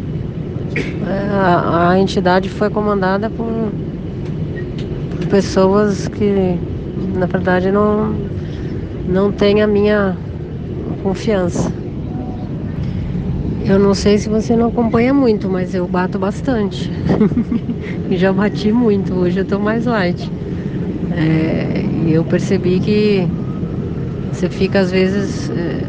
a, 1.31 1.89
a 1.89 1.99
entidade 1.99 2.49
foi 2.49 2.69
comandada 2.69 3.29
por, 3.29 3.47
por 5.15 5.25
pessoas 5.27 6.07
que 6.07 6.57
na 7.15 7.25
verdade 7.25 7.71
não, 7.71 8.13
não 9.07 9.31
têm 9.31 9.61
a 9.61 9.67
minha 9.67 10.15
confiança. 11.03 11.71
Eu 13.67 13.77
não 13.77 13.93
sei 13.93 14.17
se 14.17 14.29
você 14.29 14.55
não 14.55 14.69
acompanha 14.69 15.13
muito, 15.13 15.49
mas 15.49 15.75
eu 15.75 15.85
bato 15.85 16.17
bastante. 16.17 16.89
já 18.11 18.31
bati 18.31 18.71
muito, 18.71 19.13
hoje 19.13 19.39
eu 19.41 19.45
tô 19.45 19.59
mais 19.59 19.85
light. 19.85 20.31
É, 21.11 21.83
e 22.05 22.13
eu 22.13 22.23
percebi 22.23 22.79
que 22.79 23.27
você 24.31 24.49
fica 24.49 24.79
às 24.79 24.89
vezes 24.89 25.49
é, 25.49 25.81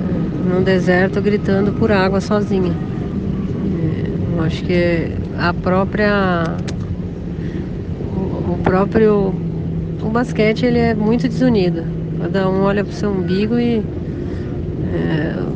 num 0.45 0.61
deserto 0.61 1.21
gritando 1.21 1.73
por 1.73 1.93
água 1.93 2.21
sozinha. 2.21 2.73
É, 2.73 4.37
eu 4.37 4.43
acho 4.43 4.65
que 4.65 5.13
a 5.39 5.55
própria. 5.55 6.57
O, 8.17 8.55
o 8.55 8.61
próprio. 8.65 9.33
O 10.03 10.11
basquete 10.11 10.67
ele 10.67 10.81
é 10.81 10.95
muito 10.97 11.29
desunido. 11.29 11.87
Cada 12.21 12.49
um 12.49 12.63
olha 12.63 12.85
pro 12.85 12.93
seu 12.93 13.11
umbigo 13.11 13.57
e. 13.57 13.85
É, 14.93 15.48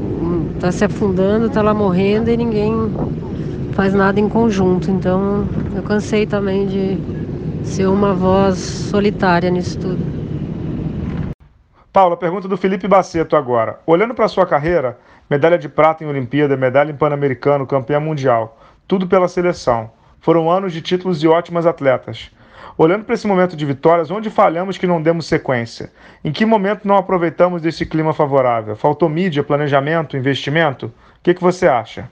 tá 0.62 0.71
se 0.71 0.85
afundando, 0.85 1.50
tá 1.50 1.61
lá 1.61 1.75
morrendo 1.75 2.31
e 2.31 2.37
ninguém 2.37 2.73
faz 3.73 3.92
nada 3.92 4.21
em 4.21 4.28
conjunto. 4.28 4.92
Então 4.92 5.45
eu 5.75 5.83
cansei 5.83 6.25
também 6.25 6.69
de 6.69 6.99
ser 7.64 7.88
uma 7.88 8.14
voz 8.14 8.59
solitária 8.59 9.50
nisso 9.50 9.76
tudo. 9.81 9.99
Paula, 11.92 12.16
pergunta 12.16 12.47
do 12.47 12.57
Felipe 12.57 12.87
Baceto 12.87 13.35
agora. 13.35 13.81
Olhando 13.85 14.14
para 14.14 14.28
sua 14.28 14.47
carreira, 14.47 14.97
medalha 15.28 15.59
de 15.59 15.69
prata 15.69 16.04
em 16.04 16.07
Olimpíada, 16.07 16.57
medalha 16.57 16.92
em 16.92 16.97
Pan-Americano, 16.97 17.66
campeã 17.66 17.99
mundial, 17.99 18.57
tudo 18.87 19.09
pela 19.09 19.26
seleção. 19.26 19.90
Foram 20.21 20.49
anos 20.49 20.73
de 20.73 20.81
títulos 20.81 21.25
e 21.25 21.26
ótimas 21.26 21.66
atletas. 21.66 22.31
Olhando 22.76 23.05
para 23.05 23.14
esse 23.14 23.26
momento 23.26 23.57
de 23.57 23.67
vitórias, 23.67 24.11
onde 24.11 24.31
falhamos 24.31 24.79
que 24.79 24.87
não 24.87 25.02
demos 25.02 25.26
sequência? 25.26 25.91
Em 26.25 26.33
que 26.33 26.47
momento 26.47 26.87
não 26.88 26.97
aproveitamos 26.97 27.61
desse 27.61 27.85
clima 27.85 28.14
favorável? 28.14 28.75
Faltou 28.76 29.09
mídia, 29.09 29.43
planejamento, 29.43 30.17
investimento? 30.17 30.87
O 30.87 30.93
que, 31.23 31.35
que 31.35 31.43
você 31.43 31.69
acha? 31.69 32.09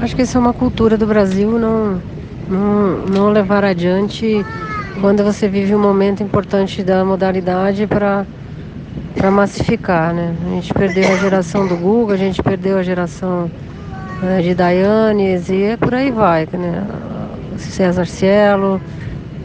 Acho 0.00 0.14
que 0.14 0.22
isso 0.22 0.36
é 0.36 0.40
uma 0.40 0.52
cultura 0.52 0.96
do 0.96 1.06
Brasil 1.06 1.58
não, 1.58 2.00
não, 2.48 3.06
não 3.06 3.30
levar 3.30 3.64
adiante 3.64 4.44
quando 5.00 5.24
você 5.24 5.48
vive 5.48 5.74
um 5.74 5.80
momento 5.80 6.22
importante 6.22 6.82
da 6.82 7.04
modalidade 7.04 7.86
para 7.86 8.26
para 9.16 9.30
massificar, 9.32 10.14
né? 10.14 10.34
A 10.46 10.50
gente 10.50 10.72
perdeu 10.72 11.12
a 11.12 11.16
geração 11.16 11.66
do 11.66 11.76
Google, 11.76 12.14
a 12.14 12.16
gente 12.16 12.40
perdeu 12.40 12.78
a 12.78 12.82
geração 12.84 13.50
né, 14.22 14.40
de 14.40 14.54
Dayanes 14.54 15.48
e 15.48 15.76
por 15.76 15.92
aí 15.92 16.12
vai, 16.12 16.48
né? 16.52 16.84
César 17.62 18.06
Cielo. 18.06 18.80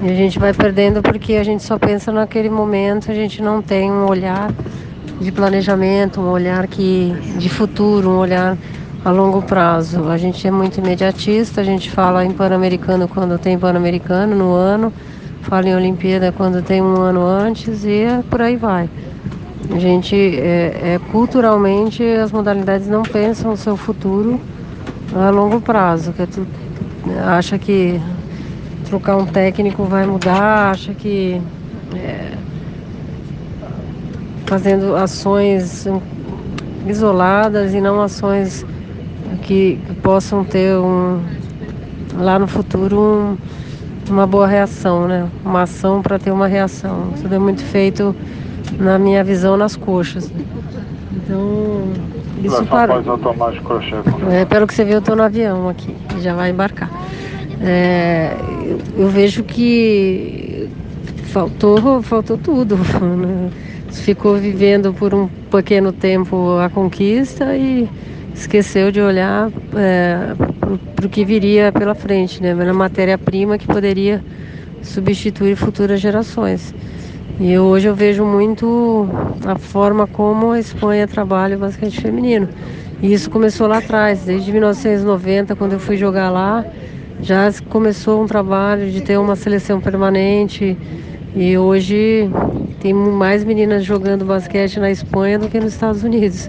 E 0.01 0.09
a 0.09 0.13
gente 0.13 0.37
vai 0.37 0.53
perdendo 0.53 1.01
porque 1.01 1.33
a 1.35 1.43
gente 1.43 1.63
só 1.63 1.77
pensa 1.77 2.11
naquele 2.11 2.49
momento, 2.49 3.09
a 3.09 3.13
gente 3.13 3.41
não 3.41 3.61
tem 3.61 3.91
um 3.91 4.05
olhar 4.07 4.51
de 5.19 5.31
planejamento, 5.31 6.19
um 6.19 6.29
olhar 6.29 6.67
que 6.67 7.13
de 7.37 7.47
futuro, 7.49 8.09
um 8.09 8.17
olhar 8.17 8.57
a 9.05 9.11
longo 9.11 9.41
prazo. 9.41 10.09
A 10.09 10.17
gente 10.17 10.45
é 10.47 10.51
muito 10.51 10.79
imediatista, 10.79 11.61
a 11.61 11.63
gente 11.63 11.89
fala 11.89 12.25
em 12.25 12.31
Pan-Americano 12.31 13.07
quando 13.07 13.37
tem 13.37 13.57
Pan-Americano 13.57 14.35
no 14.35 14.53
ano, 14.53 14.91
fala 15.43 15.69
em 15.69 15.75
Olimpíada 15.75 16.31
quando 16.31 16.61
tem 16.61 16.81
um 16.81 16.95
ano 16.95 17.25
antes 17.25 17.83
e 17.85 18.03
é 18.03 18.23
por 18.29 18.41
aí 18.41 18.55
vai. 18.55 18.89
A 19.73 19.79
gente, 19.79 20.15
é, 20.15 20.95
é, 20.95 20.99
culturalmente, 21.11 22.03
as 22.03 22.31
modalidades 22.31 22.87
não 22.87 23.03
pensam 23.03 23.53
o 23.53 23.57
seu 23.57 23.77
futuro 23.77 24.39
a 25.15 25.29
longo 25.29 25.61
prazo, 25.61 26.11
que 26.11 26.21
é 26.21 26.25
tudo 26.25 26.47
acha 27.25 27.57
que 27.57 27.99
trocar 28.85 29.17
um 29.17 29.25
técnico 29.25 29.83
vai 29.85 30.05
mudar, 30.05 30.71
acha 30.71 30.93
que 30.93 31.41
é, 31.95 32.31
fazendo 34.45 34.95
ações 34.95 35.87
isoladas 36.87 37.73
e 37.73 37.81
não 37.81 38.01
ações 38.01 38.65
que, 39.43 39.79
que 39.85 39.93
possam 39.95 40.43
ter 40.43 40.77
um, 40.77 41.19
lá 42.17 42.37
no 42.37 42.47
futuro 42.47 42.99
um, 42.99 43.37
uma 44.09 44.27
boa 44.27 44.47
reação, 44.47 45.07
né? 45.07 45.27
Uma 45.43 45.63
ação 45.63 46.01
para 46.01 46.19
ter 46.19 46.31
uma 46.31 46.47
reação. 46.47 47.13
Tudo 47.21 47.33
é 47.33 47.39
muito 47.39 47.61
feito, 47.63 48.15
na 48.77 48.97
minha 48.99 49.23
visão, 49.23 49.55
nas 49.57 49.75
coxas. 49.75 50.31
Então, 51.11 51.83
isso 52.47 52.65
parou. 52.65 53.01
É, 54.31 54.45
pelo 54.45 54.67
que 54.67 54.73
você 54.73 54.83
viu, 54.83 54.95
eu 54.95 54.99
estou 54.99 55.15
no 55.15 55.23
avião 55.23 55.69
aqui, 55.69 55.95
já 56.19 56.33
vai 56.33 56.49
embarcar. 56.49 56.89
É, 57.61 58.35
eu, 58.97 59.07
vejo 59.09 59.43
que 59.43 60.69
faltou, 61.25 62.01
faltou 62.01 62.37
tudo. 62.37 62.75
Né? 62.77 63.49
Ficou 63.91 64.35
vivendo 64.35 64.93
por 64.93 65.13
um 65.13 65.27
pequeno 65.49 65.91
tempo 65.91 66.57
a 66.57 66.69
conquista 66.69 67.55
e 67.55 67.87
esqueceu 68.33 68.91
de 68.91 68.99
olhar 68.99 69.51
é, 69.75 70.33
para 70.95 71.05
o 71.05 71.09
que 71.09 71.23
viria 71.23 71.71
pela 71.71 71.93
frente, 71.93 72.41
né? 72.41 72.53
Na 72.53 72.73
matéria-prima 72.73 73.57
que 73.57 73.67
poderia 73.67 74.23
substituir 74.81 75.55
futuras 75.55 76.01
gerações. 76.01 76.73
E 77.39 77.57
hoje 77.57 77.87
eu 77.87 77.95
vejo 77.95 78.23
muito 78.23 79.07
a 79.45 79.57
forma 79.57 80.05
como 80.05 80.51
a 80.51 80.59
Espanha 80.59 81.07
trabalha 81.07 81.57
o 81.57 81.59
basquete 81.59 81.99
feminino. 81.99 82.47
E 83.01 83.11
isso 83.11 83.29
começou 83.29 83.67
lá 83.67 83.79
atrás, 83.79 84.21
desde 84.21 84.51
1990, 84.51 85.55
quando 85.55 85.73
eu 85.73 85.79
fui 85.79 85.97
jogar 85.97 86.29
lá, 86.29 86.63
já 87.21 87.51
começou 87.69 88.21
um 88.21 88.27
trabalho 88.27 88.89
de 88.91 89.01
ter 89.01 89.17
uma 89.17 89.35
seleção 89.35 89.81
permanente. 89.81 90.77
E 91.35 91.57
hoje 91.57 92.29
tem 92.79 92.93
mais 92.93 93.43
meninas 93.43 93.83
jogando 93.83 94.23
basquete 94.23 94.79
na 94.79 94.91
Espanha 94.91 95.39
do 95.39 95.49
que 95.49 95.59
nos 95.59 95.73
Estados 95.73 96.03
Unidos. 96.03 96.47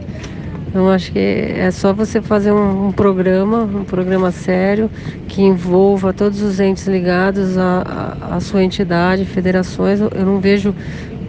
Então 0.75 0.91
acho 0.91 1.13
que 1.13 1.21
é 1.21 1.71
só 1.71 1.93
você 1.93 2.21
fazer 2.21 2.51
um, 2.51 2.89
um, 2.89 2.91
programa, 2.91 3.63
um 3.63 3.85
programa 3.85 4.33
sério, 4.33 4.91
que 5.29 5.41
envolva 5.41 6.13
todos 6.13 6.43
os 6.43 6.59
entes 6.59 6.89
ligados 6.89 7.57
à, 7.57 8.17
à, 8.21 8.35
à 8.35 8.41
sua 8.41 8.61
entidade, 8.65 9.25
federações. 9.25 10.01
Eu 10.01 10.27
não 10.27 10.41
vejo 10.41 10.75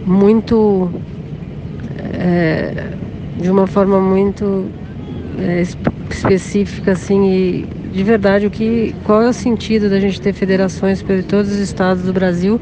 muito, 0.04 0.90
é, 2.12 2.88
de 3.40 3.48
uma 3.48 3.68
forma 3.68 4.00
muito 4.00 4.68
é, 5.38 5.62
específica 6.10 6.90
assim 6.90 7.30
e 7.30 7.66
de 7.92 8.02
verdade 8.02 8.46
o 8.46 8.50
que, 8.50 8.96
qual 9.04 9.22
é 9.22 9.28
o 9.28 9.32
sentido 9.32 9.88
da 9.88 10.00
gente 10.00 10.20
ter 10.20 10.32
federações 10.32 11.02
por 11.02 11.22
todos 11.22 11.52
os 11.52 11.58
estados 11.58 12.02
do 12.02 12.12
Brasil 12.12 12.60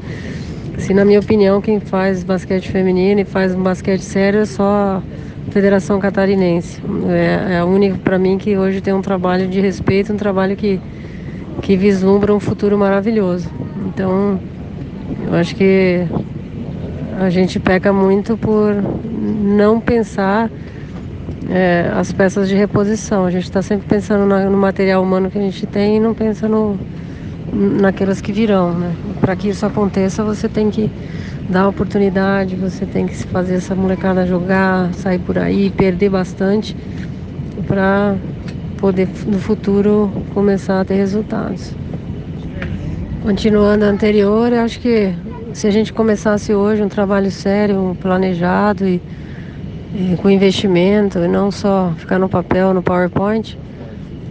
se 0.76 0.92
na 0.92 1.02
minha 1.02 1.20
opinião 1.20 1.62
quem 1.62 1.80
faz 1.80 2.22
basquete 2.22 2.70
feminino 2.70 3.20
e 3.20 3.24
faz 3.24 3.54
um 3.54 3.62
basquete 3.62 4.02
sério 4.02 4.40
é 4.40 4.44
só 4.44 5.02
Federação 5.54 6.00
Catarinense. 6.00 6.82
É, 7.08 7.54
é 7.54 7.58
a 7.60 7.64
única 7.64 7.96
para 7.98 8.18
mim 8.18 8.36
que 8.36 8.58
hoje 8.58 8.80
tem 8.80 8.92
um 8.92 9.00
trabalho 9.00 9.46
de 9.46 9.60
respeito, 9.60 10.12
um 10.12 10.16
trabalho 10.16 10.56
que, 10.56 10.80
que 11.62 11.76
vislumbra 11.76 12.34
um 12.34 12.40
futuro 12.40 12.76
maravilhoso. 12.76 13.48
Então, 13.86 14.40
eu 15.24 15.32
acho 15.34 15.54
que 15.54 16.08
a 17.20 17.30
gente 17.30 17.60
peca 17.60 17.92
muito 17.92 18.36
por 18.36 18.74
não 19.14 19.78
pensar 19.78 20.50
é, 21.48 21.88
as 21.94 22.10
peças 22.10 22.48
de 22.48 22.56
reposição. 22.56 23.24
A 23.24 23.30
gente 23.30 23.44
está 23.44 23.62
sempre 23.62 23.86
pensando 23.86 24.26
no 24.26 24.56
material 24.56 25.04
humano 25.04 25.30
que 25.30 25.38
a 25.38 25.42
gente 25.42 25.64
tem 25.68 25.98
e 25.98 26.00
não 26.00 26.14
pensa 26.14 26.48
no, 26.48 26.76
naquelas 27.52 28.20
que 28.20 28.32
virão. 28.32 28.72
Né? 28.72 28.94
Para 29.20 29.36
que 29.36 29.48
isso 29.48 29.64
aconteça, 29.64 30.24
você 30.24 30.48
tem 30.48 30.70
que 30.70 30.90
dar 31.48 31.68
oportunidade, 31.68 32.56
você 32.56 32.86
tem 32.86 33.06
que 33.06 33.16
fazer 33.26 33.56
essa 33.56 33.74
molecada 33.74 34.26
jogar, 34.26 34.92
sair 34.94 35.18
por 35.18 35.38
aí, 35.38 35.70
perder 35.70 36.08
bastante 36.08 36.76
para 37.66 38.16
poder 38.78 39.08
no 39.26 39.38
futuro 39.38 40.10
começar 40.32 40.80
a 40.80 40.84
ter 40.84 40.94
resultados. 40.94 41.72
Continuando 43.22 43.84
a 43.84 43.88
anterior, 43.88 44.52
eu 44.52 44.60
acho 44.60 44.80
que 44.80 45.14
se 45.54 45.66
a 45.66 45.70
gente 45.70 45.92
começasse 45.92 46.52
hoje 46.52 46.82
um 46.82 46.88
trabalho 46.88 47.30
sério, 47.30 47.96
planejado 48.00 48.86
e, 48.86 49.00
e 49.94 50.16
com 50.20 50.28
investimento, 50.28 51.18
e 51.20 51.28
não 51.28 51.50
só 51.50 51.92
ficar 51.96 52.18
no 52.18 52.28
papel, 52.28 52.74
no 52.74 52.82
PowerPoint, 52.82 53.56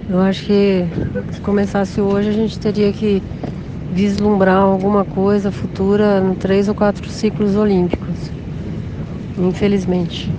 eu 0.09 0.19
acho 0.19 0.45
que 0.45 0.85
se 1.31 1.41
começasse 1.41 2.01
hoje 2.01 2.29
a 2.29 2.33
gente 2.33 2.59
teria 2.59 2.91
que 2.91 3.21
vislumbrar 3.91 4.57
alguma 4.57 5.05
coisa 5.05 5.51
futura 5.51 6.19
em 6.19 6.35
três 6.35 6.67
ou 6.67 6.75
quatro 6.75 7.07
ciclos 7.07 7.55
olímpicos. 7.55 8.31
Infelizmente. 9.37 10.31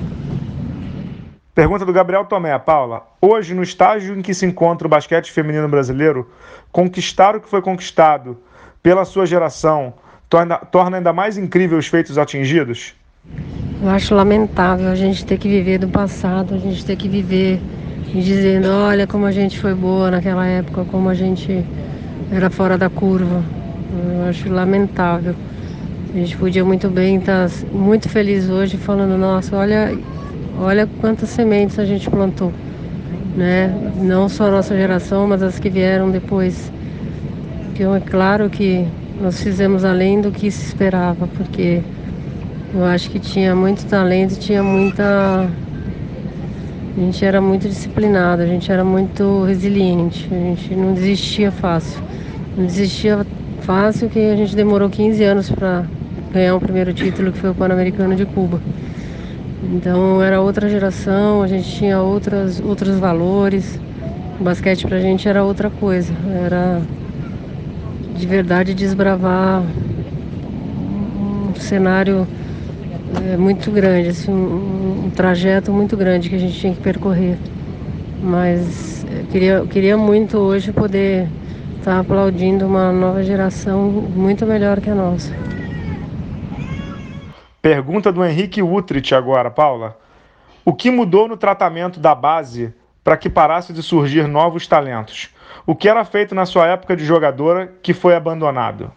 Pergunta 1.54 1.84
do 1.84 1.92
Gabriel 1.92 2.24
Tomé, 2.24 2.58
Paula. 2.58 3.06
Hoje, 3.22 3.54
no 3.54 3.62
estágio 3.62 4.18
em 4.18 4.22
que 4.22 4.34
se 4.34 4.44
encontra 4.44 4.88
o 4.88 4.90
basquete 4.90 5.30
feminino 5.30 5.68
brasileiro, 5.68 6.28
conquistar 6.72 7.36
o 7.36 7.40
que 7.40 7.48
foi 7.48 7.62
conquistado 7.62 8.36
pela 8.82 9.04
sua 9.04 9.24
geração 9.24 9.94
torna, 10.28 10.56
torna 10.56 10.96
ainda 10.96 11.12
mais 11.12 11.38
incrível 11.38 11.78
os 11.78 11.86
feitos 11.86 12.18
atingidos? 12.18 12.94
Eu 13.80 13.88
acho 13.88 14.14
lamentável 14.14 14.88
a 14.88 14.96
gente 14.96 15.24
ter 15.24 15.38
que 15.38 15.48
viver 15.48 15.78
do 15.78 15.88
passado, 15.88 16.54
a 16.54 16.58
gente 16.58 16.84
ter 16.84 16.96
que 16.96 17.08
viver 17.08 17.60
dizendo, 18.12 18.68
olha 18.68 19.06
como 19.06 19.26
a 19.26 19.32
gente 19.32 19.58
foi 19.58 19.74
boa 19.74 20.10
naquela 20.10 20.46
época, 20.46 20.84
como 20.84 21.08
a 21.08 21.14
gente 21.14 21.64
era 22.30 22.50
fora 22.50 22.76
da 22.76 22.88
curva. 22.88 23.42
Eu 24.16 24.28
acho 24.28 24.48
lamentável. 24.48 25.34
A 26.14 26.18
gente 26.18 26.36
podia 26.36 26.64
muito 26.64 26.88
bem 26.88 27.16
estar 27.16 27.48
muito 27.72 28.08
feliz 28.08 28.48
hoje 28.48 28.76
falando, 28.76 29.18
nossa, 29.18 29.56
olha, 29.56 29.96
olha 30.60 30.88
quantas 31.00 31.28
sementes 31.30 31.78
a 31.78 31.84
gente 31.84 32.08
plantou. 32.08 32.52
Né? 33.36 33.74
Não 34.00 34.28
só 34.28 34.46
a 34.46 34.50
nossa 34.50 34.76
geração, 34.76 35.26
mas 35.26 35.42
as 35.42 35.58
que 35.58 35.68
vieram 35.68 36.10
depois. 36.10 36.70
Então 37.72 37.94
é 37.96 38.00
claro 38.00 38.48
que 38.48 38.86
nós 39.20 39.42
fizemos 39.42 39.84
além 39.84 40.20
do 40.20 40.30
que 40.30 40.50
se 40.50 40.68
esperava, 40.68 41.26
porque 41.36 41.82
eu 42.72 42.84
acho 42.84 43.10
que 43.10 43.18
tinha 43.18 43.54
muito 43.54 43.84
talento, 43.86 44.38
tinha 44.38 44.62
muita. 44.62 45.48
A 46.96 47.00
gente 47.00 47.24
era 47.24 47.40
muito 47.40 47.68
disciplinado, 47.68 48.42
a 48.42 48.46
gente 48.46 48.70
era 48.70 48.84
muito 48.84 49.42
resiliente, 49.42 50.28
a 50.30 50.38
gente 50.38 50.76
não 50.76 50.94
desistia 50.94 51.50
fácil. 51.50 52.00
Não 52.56 52.66
desistia 52.66 53.26
fácil 53.62 54.08
que 54.08 54.20
a 54.20 54.36
gente 54.36 54.54
demorou 54.54 54.88
15 54.88 55.24
anos 55.24 55.50
para 55.50 55.84
ganhar 56.32 56.54
o 56.54 56.60
primeiro 56.60 56.92
título, 56.92 57.32
que 57.32 57.38
foi 57.38 57.50
o 57.50 57.54
Pan-Americano 57.54 58.14
de 58.14 58.24
Cuba. 58.24 58.60
Então 59.60 60.22
era 60.22 60.40
outra 60.40 60.68
geração, 60.68 61.42
a 61.42 61.48
gente 61.48 61.68
tinha 61.68 61.98
outras, 62.00 62.60
outros 62.60 62.96
valores. 62.96 63.80
O 64.38 64.44
basquete 64.44 64.86
pra 64.86 65.00
gente 65.00 65.28
era 65.28 65.42
outra 65.42 65.70
coisa. 65.70 66.12
Era 66.44 66.80
de 68.16 68.26
verdade 68.26 68.72
desbravar 68.72 69.62
um 71.18 71.54
cenário 71.56 72.24
é, 73.22 73.36
muito 73.36 73.70
grande, 73.70 74.08
assim, 74.08 74.30
um, 74.30 75.04
um, 75.06 75.10
trajeto 75.10 75.72
muito 75.72 75.96
grande 75.96 76.28
que 76.28 76.36
a 76.36 76.38
gente 76.38 76.58
tinha 76.58 76.74
que 76.74 76.80
percorrer. 76.80 77.36
Mas 78.22 79.04
eu 79.04 79.26
queria, 79.26 79.52
eu 79.54 79.66
queria 79.66 79.96
muito 79.96 80.38
hoje 80.38 80.72
poder 80.72 81.28
está 81.84 82.00
aplaudindo 82.00 82.66
uma 82.66 82.90
nova 82.90 83.22
geração 83.22 83.90
muito 83.90 84.46
melhor 84.46 84.80
que 84.80 84.88
a 84.88 84.94
nossa. 84.94 85.30
Pergunta 87.60 88.10
do 88.10 88.24
Henrique 88.24 88.62
Utrich 88.62 89.14
agora, 89.14 89.50
Paula. 89.50 89.98
O 90.64 90.72
que 90.72 90.90
mudou 90.90 91.28
no 91.28 91.36
tratamento 91.36 92.00
da 92.00 92.14
base 92.14 92.72
para 93.02 93.18
que 93.18 93.28
parasse 93.28 93.70
de 93.70 93.82
surgir 93.82 94.26
novos 94.26 94.66
talentos? 94.66 95.28
O 95.66 95.76
que 95.76 95.86
era 95.86 96.06
feito 96.06 96.34
na 96.34 96.46
sua 96.46 96.66
época 96.66 96.96
de 96.96 97.04
jogadora 97.04 97.70
que 97.82 97.92
foi 97.92 98.16
abandonado? 98.16 98.90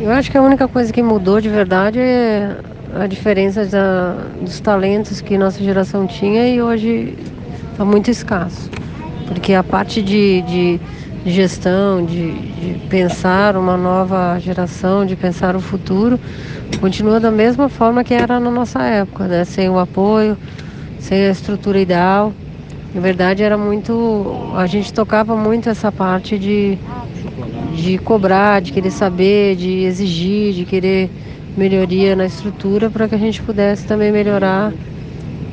Eu 0.00 0.10
acho 0.10 0.30
que 0.30 0.36
a 0.36 0.42
única 0.42 0.66
coisa 0.66 0.92
que 0.92 1.02
mudou 1.02 1.40
de 1.40 1.48
verdade 1.48 2.00
é 2.00 2.56
a 2.94 3.06
diferença 3.06 3.64
da, 3.64 4.16
dos 4.40 4.58
talentos 4.60 5.20
que 5.20 5.38
nossa 5.38 5.62
geração 5.62 6.06
tinha 6.06 6.48
e 6.48 6.60
hoje 6.60 7.16
está 7.70 7.84
muito 7.84 8.10
escasso. 8.10 8.68
Porque 9.28 9.54
a 9.54 9.62
parte 9.62 10.02
de, 10.02 10.42
de 10.42 10.80
gestão, 11.24 12.04
de, 12.04 12.32
de 12.32 12.88
pensar 12.88 13.56
uma 13.56 13.76
nova 13.76 14.38
geração, 14.40 15.06
de 15.06 15.14
pensar 15.14 15.54
o 15.54 15.60
futuro, 15.60 16.18
continua 16.80 17.20
da 17.20 17.30
mesma 17.30 17.68
forma 17.68 18.02
que 18.02 18.14
era 18.14 18.40
na 18.40 18.50
nossa 18.50 18.82
época, 18.82 19.26
né? 19.28 19.44
sem 19.44 19.68
o 19.68 19.78
apoio, 19.78 20.36
sem 20.98 21.24
a 21.26 21.30
estrutura 21.30 21.78
ideal. 21.78 22.32
Na 22.92 23.00
verdade, 23.00 23.42
era 23.42 23.56
muito. 23.58 24.52
A 24.56 24.66
gente 24.66 24.92
tocava 24.92 25.36
muito 25.36 25.68
essa 25.68 25.90
parte 25.90 26.38
de, 26.38 26.78
de 27.74 27.98
cobrar, 27.98 28.60
de 28.60 28.72
querer 28.72 28.90
saber, 28.90 29.56
de 29.56 29.84
exigir, 29.84 30.52
de 30.52 30.64
querer 30.64 31.10
melhoria 31.56 32.16
na 32.16 32.26
estrutura 32.26 32.90
para 32.90 33.08
que 33.08 33.14
a 33.14 33.18
gente 33.18 33.42
pudesse 33.42 33.86
também 33.86 34.10
melhorar 34.10 34.72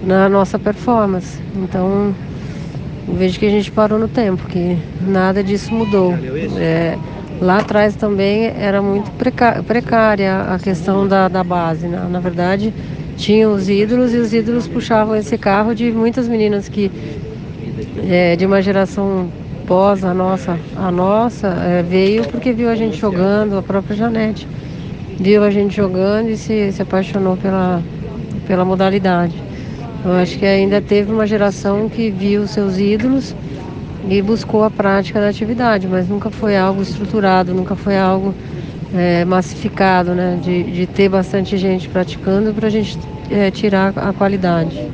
na 0.04 0.28
nossa 0.28 0.58
performance. 0.58 1.40
Então, 1.56 2.14
vejo 3.08 3.40
que 3.40 3.46
a 3.46 3.50
gente 3.50 3.72
parou 3.72 4.00
no 4.00 4.08
tempo, 4.08 4.48
que 4.48 4.78
nada 5.02 5.44
disso 5.44 5.74
mudou. 5.74 6.14
É, 6.58 6.98
lá 7.40 7.60
atrás 7.60 7.96
também 7.96 8.46
era 8.58 8.82
muito 8.82 9.12
precária 9.66 10.42
a 10.42 10.60
questão 10.60 11.08
da, 11.08 11.28
da 11.28 11.44
base. 11.44 11.88
Né? 11.88 12.08
Na 12.10 12.20
verdade, 12.20 12.74
tinham 13.18 13.54
os 13.54 13.70
ídolos 13.70 14.14
e 14.14 14.18
os 14.18 14.34
ídolos 14.34 14.68
puxavam 14.68 15.16
esse 15.16 15.38
carro 15.38 15.76
de 15.76 15.92
muitas 15.92 16.28
meninas 16.28 16.68
que, 16.68 16.92
é, 18.10 18.36
de 18.36 18.46
uma 18.46 18.62
geração 18.62 19.30
pós 19.72 20.04
a 20.04 20.14
nossa, 20.14 20.60
a 20.76 20.92
nossa 20.92 21.48
é, 21.48 21.82
veio 21.82 22.28
porque 22.28 22.52
viu 22.52 22.70
a 22.70 22.76
gente 22.76 22.98
jogando, 22.98 23.58
a 23.58 23.62
própria 23.62 23.96
Janete 23.96 24.46
viu 25.18 25.46
a 25.46 25.50
gente 25.50 25.74
jogando 25.74 26.28
e 26.28 26.36
se, 26.36 26.74
se 26.74 26.82
apaixonou 26.82 27.38
pela, 27.38 27.82
pela 28.46 28.66
modalidade. 28.66 29.34
Eu 30.04 30.12
acho 30.12 30.38
que 30.38 30.46
ainda 30.46 30.82
teve 30.82 31.14
uma 31.14 31.26
geração 31.26 31.88
que 31.88 32.12
viu 32.12 32.46
seus 32.48 32.78
ídolos 32.78 33.34
e 34.10 34.22
buscou 34.22 34.66
a 34.66 34.70
prática 34.70 35.22
da 35.22 35.30
atividade, 35.30 35.88
mas 35.88 36.06
nunca 36.10 36.30
foi 36.30 36.58
algo 36.58 36.82
estruturado, 36.82 37.54
nunca 37.54 37.74
foi 37.74 37.98
algo 37.98 38.36
é, 38.94 39.24
massificado, 39.24 40.14
né? 40.14 40.38
De, 40.44 40.64
de 40.64 40.86
ter 40.86 41.08
bastante 41.08 41.56
gente 41.56 41.88
praticando 41.88 42.54
para 42.54 42.68
a 42.68 42.70
gente 42.70 43.00
é, 43.30 43.50
tirar 43.50 43.94
a 43.96 44.12
qualidade. 44.12 44.92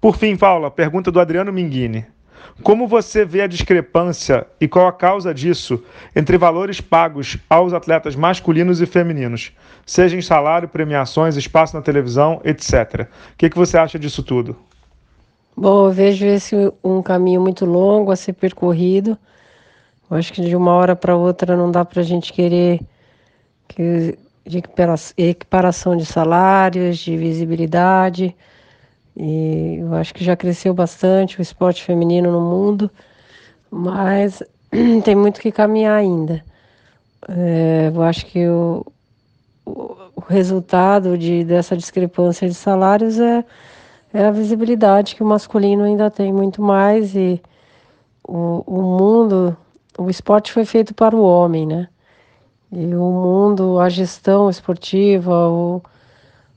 Por 0.00 0.16
fim, 0.16 0.36
Paula, 0.36 0.72
pergunta 0.72 1.12
do 1.12 1.20
Adriano 1.20 1.52
Minghini. 1.52 2.15
Como 2.62 2.86
você 2.86 3.24
vê 3.24 3.42
a 3.42 3.46
discrepância 3.46 4.46
e 4.60 4.66
qual 4.66 4.86
a 4.86 4.92
causa 4.92 5.32
disso 5.32 5.82
entre 6.14 6.38
valores 6.38 6.80
pagos 6.80 7.36
aos 7.48 7.72
atletas 7.72 8.16
masculinos 8.16 8.80
e 8.80 8.86
femininos, 8.86 9.52
seja 9.84 10.16
em 10.16 10.22
salário, 10.22 10.68
premiações, 10.68 11.36
espaço 11.36 11.76
na 11.76 11.82
televisão, 11.82 12.40
etc. 12.44 13.06
O 13.32 13.36
que, 13.36 13.50
que 13.50 13.56
você 13.56 13.76
acha 13.76 13.98
disso 13.98 14.22
tudo? 14.22 14.56
Bom, 15.56 15.86
eu 15.86 15.92
vejo 15.92 16.26
esse 16.26 16.54
um 16.84 17.00
caminho 17.00 17.40
muito 17.40 17.64
longo 17.64 18.10
a 18.10 18.16
ser 18.16 18.34
percorrido. 18.34 19.16
Eu 20.10 20.16
acho 20.16 20.32
que 20.32 20.42
de 20.42 20.54
uma 20.54 20.72
hora 20.72 20.94
para 20.94 21.16
outra 21.16 21.56
não 21.56 21.70
dá 21.70 21.84
para 21.84 22.00
a 22.00 22.04
gente 22.04 22.32
querer 22.32 22.80
que, 23.66 24.18
de 24.44 24.62
equiparação 25.16 25.96
de 25.96 26.04
salários, 26.04 26.98
de 26.98 27.16
visibilidade. 27.16 28.36
E 29.16 29.78
eu 29.80 29.94
acho 29.94 30.14
que 30.14 30.24
já 30.24 30.36
cresceu 30.36 30.74
bastante 30.74 31.38
o 31.38 31.42
esporte 31.42 31.82
feminino 31.82 32.30
no 32.30 32.40
mundo, 32.40 32.90
mas 33.70 34.42
tem 35.04 35.14
muito 35.14 35.40
que 35.40 35.50
caminhar 35.50 35.98
ainda. 35.98 36.44
É, 37.28 37.90
eu 37.94 38.02
acho 38.02 38.26
que 38.26 38.46
o, 38.46 38.86
o 39.64 40.20
resultado 40.28 41.16
de, 41.16 41.44
dessa 41.44 41.76
discrepância 41.76 42.48
de 42.48 42.54
salários 42.54 43.18
é 43.18 43.44
é 44.16 44.24
a 44.24 44.30
visibilidade 44.30 45.14
que 45.14 45.22
o 45.22 45.26
masculino 45.26 45.84
ainda 45.84 46.10
tem 46.10 46.32
muito 46.32 46.62
mais 46.62 47.14
e 47.14 47.40
o, 48.26 48.62
o 48.66 48.82
mundo, 48.82 49.56
o 49.98 50.08
esporte 50.08 50.52
foi 50.52 50.64
feito 50.64 50.94
para 50.94 51.14
o 51.14 51.22
homem, 51.22 51.66
né? 51.66 51.88
E 52.72 52.94
o 52.94 53.10
mundo, 53.10 53.78
a 53.78 53.88
gestão 53.88 54.50
esportiva, 54.50 55.48
o, 55.48 55.82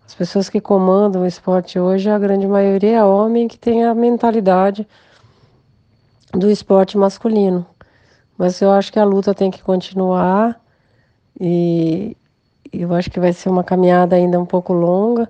as 0.09 0.15
pessoas 0.15 0.49
que 0.49 0.59
comandam 0.59 1.21
o 1.21 1.27
esporte 1.27 1.77
hoje, 1.77 2.09
a 2.09 2.17
grande 2.17 2.47
maioria 2.47 2.97
é 2.97 3.03
homem 3.03 3.47
que 3.47 3.59
tem 3.59 3.85
a 3.85 3.93
mentalidade 3.93 4.87
do 6.33 6.49
esporte 6.49 6.97
masculino. 6.97 7.63
Mas 8.35 8.59
eu 8.59 8.71
acho 8.71 8.91
que 8.91 8.97
a 8.97 9.03
luta 9.03 9.35
tem 9.35 9.51
que 9.51 9.61
continuar 9.61 10.59
e 11.39 12.17
eu 12.73 12.91
acho 12.95 13.11
que 13.11 13.19
vai 13.19 13.31
ser 13.33 13.49
uma 13.49 13.63
caminhada 13.63 14.15
ainda 14.15 14.39
um 14.39 14.47
pouco 14.47 14.73
longa 14.73 15.29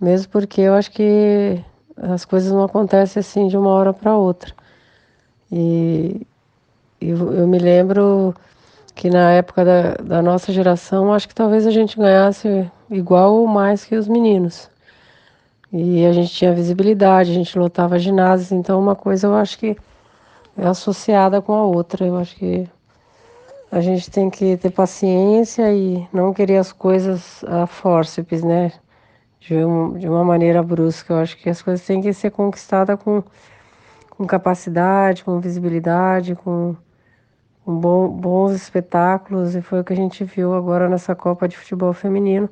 mesmo 0.00 0.32
porque 0.32 0.62
eu 0.62 0.74
acho 0.74 0.90
que 0.90 1.62
as 1.96 2.24
coisas 2.24 2.50
não 2.50 2.64
acontecem 2.64 3.20
assim 3.20 3.46
de 3.46 3.56
uma 3.56 3.70
hora 3.70 3.92
para 3.92 4.16
outra. 4.16 4.52
E 5.48 6.26
eu, 7.00 7.32
eu, 7.34 7.46
me 7.46 7.60
lembro 7.60 8.34
que 8.96 9.08
na 9.08 9.30
época 9.30 9.64
da, 9.64 9.94
da 9.94 10.20
nossa 10.20 10.52
geração, 10.52 11.12
acho 11.14 11.28
que 11.28 11.34
talvez 11.36 11.68
a 11.68 11.70
gente 11.70 11.96
ganhasse 11.96 12.68
igual 12.92 13.34
ou 13.34 13.46
mais 13.46 13.84
que 13.84 13.96
os 13.96 14.08
meninos. 14.08 14.70
E 15.72 16.04
a 16.06 16.12
gente 16.12 16.32
tinha 16.32 16.54
visibilidade, 16.54 17.30
a 17.30 17.34
gente 17.34 17.58
lotava 17.58 17.98
ginásios, 17.98 18.52
então 18.52 18.78
uma 18.78 18.94
coisa 18.94 19.26
eu 19.26 19.34
acho 19.34 19.58
que 19.58 19.76
é 20.56 20.66
associada 20.66 21.40
com 21.42 21.54
a 21.54 21.64
outra. 21.64 22.06
Eu 22.06 22.16
acho 22.18 22.36
que 22.36 22.68
a 23.70 23.80
gente 23.80 24.10
tem 24.10 24.30
que 24.30 24.56
ter 24.58 24.70
paciência 24.70 25.72
e 25.72 26.06
não 26.12 26.32
querer 26.32 26.58
as 26.58 26.72
coisas 26.72 27.42
a 27.44 27.66
fórceps, 27.66 28.42
né? 28.44 28.72
de, 29.42 29.56
um, 29.56 29.98
de 29.98 30.08
uma 30.08 30.24
maneira 30.24 30.62
brusca. 30.62 31.14
Eu 31.14 31.18
acho 31.18 31.36
que 31.36 31.50
as 31.50 31.60
coisas 31.60 31.84
têm 31.84 32.00
que 32.00 32.12
ser 32.12 32.30
conquistadas 32.30 32.98
com, 33.02 33.22
com 34.10 34.26
capacidade, 34.26 35.24
com 35.24 35.40
visibilidade, 35.40 36.34
com, 36.36 36.76
com 37.64 37.78
bom, 37.78 38.08
bons 38.08 38.52
espetáculos, 38.52 39.54
e 39.54 39.62
foi 39.62 39.80
o 39.80 39.84
que 39.84 39.92
a 39.92 39.96
gente 39.96 40.24
viu 40.24 40.54
agora 40.54 40.88
nessa 40.88 41.14
Copa 41.14 41.48
de 41.48 41.56
Futebol 41.56 41.92
Feminino, 41.92 42.48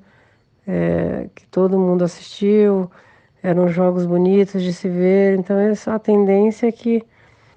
é, 0.67 1.29
que 1.35 1.47
todo 1.47 1.79
mundo 1.79 2.05
assistiu, 2.05 2.91
eram 3.43 3.69
jogos 3.69 4.07
bonitos 4.07 4.63
de 4.63 4.73
se 4.73 4.89
ver, 4.89 5.39
então 5.39 5.59
essa 5.59 5.95
a 5.95 5.99
tendência 5.99 6.67
é 6.67 6.73
que 6.73 7.03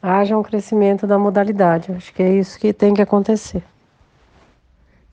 haja 0.02 0.38
um 0.38 0.44
crescimento 0.44 1.08
da 1.08 1.18
modalidade. 1.18 1.92
Acho 1.92 2.14
que 2.14 2.22
é 2.22 2.30
isso 2.30 2.60
que 2.60 2.74
tem 2.74 2.94
que 2.94 3.02
acontecer. 3.02 3.64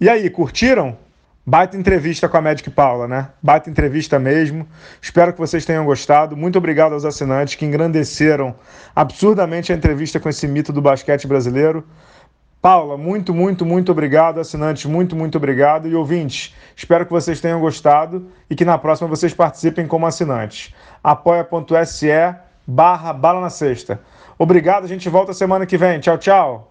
E 0.01 0.09
aí, 0.09 0.29
curtiram? 0.31 0.97
Baita 1.45 1.77
entrevista 1.77 2.29
com 2.29 2.37
a 2.37 2.41
Magic 2.41 2.69
Paula, 2.71 3.09
né? 3.09 3.29
Baita 3.43 3.71
entrevista 3.71 4.19
mesmo. 4.19 4.69
Espero 5.01 5.33
que 5.33 5.39
vocês 5.39 5.65
tenham 5.65 5.85
gostado. 5.85 6.37
Muito 6.37 6.59
obrigado 6.59 6.93
aos 6.93 7.05
assinantes 7.05 7.55
que 7.55 7.65
engrandeceram 7.65 8.55
absurdamente 8.95 9.73
a 9.73 9.77
entrevista 9.77 10.21
com 10.21 10.29
esse 10.29 10.47
mito 10.47 10.73
do 10.73 10.83
basquete 10.83 11.27
brasileiro. 11.27 11.85
Paula, 12.61 12.97
muito, 12.97 13.33
muito, 13.33 13.65
muito 13.65 13.91
obrigado. 13.91 14.39
Assinantes, 14.39 14.85
muito, 14.85 15.17
muito 15.17 15.39
obrigado. 15.39 15.89
E 15.89 15.95
ouvintes, 15.95 16.55
espero 16.77 17.07
que 17.07 17.13
vocês 17.13 17.41
tenham 17.41 17.61
gostado 17.61 18.27
e 18.49 18.55
que 18.55 18.65
na 18.65 18.77
próxima 18.77 19.09
vocês 19.09 19.33
participem 19.33 19.87
como 19.87 20.07
assinantes. 20.07 20.75
apoia.se 21.03 22.09
barra 22.67 23.13
bala 23.13 23.41
na 23.41 23.51
sexta. 23.51 24.01
Obrigado, 24.39 24.85
a 24.85 24.89
gente 24.89 25.09
volta 25.09 25.33
semana 25.33 25.67
que 25.67 25.79
vem. 25.79 26.01
Tchau, 26.01 26.19
tchau. 26.19 26.70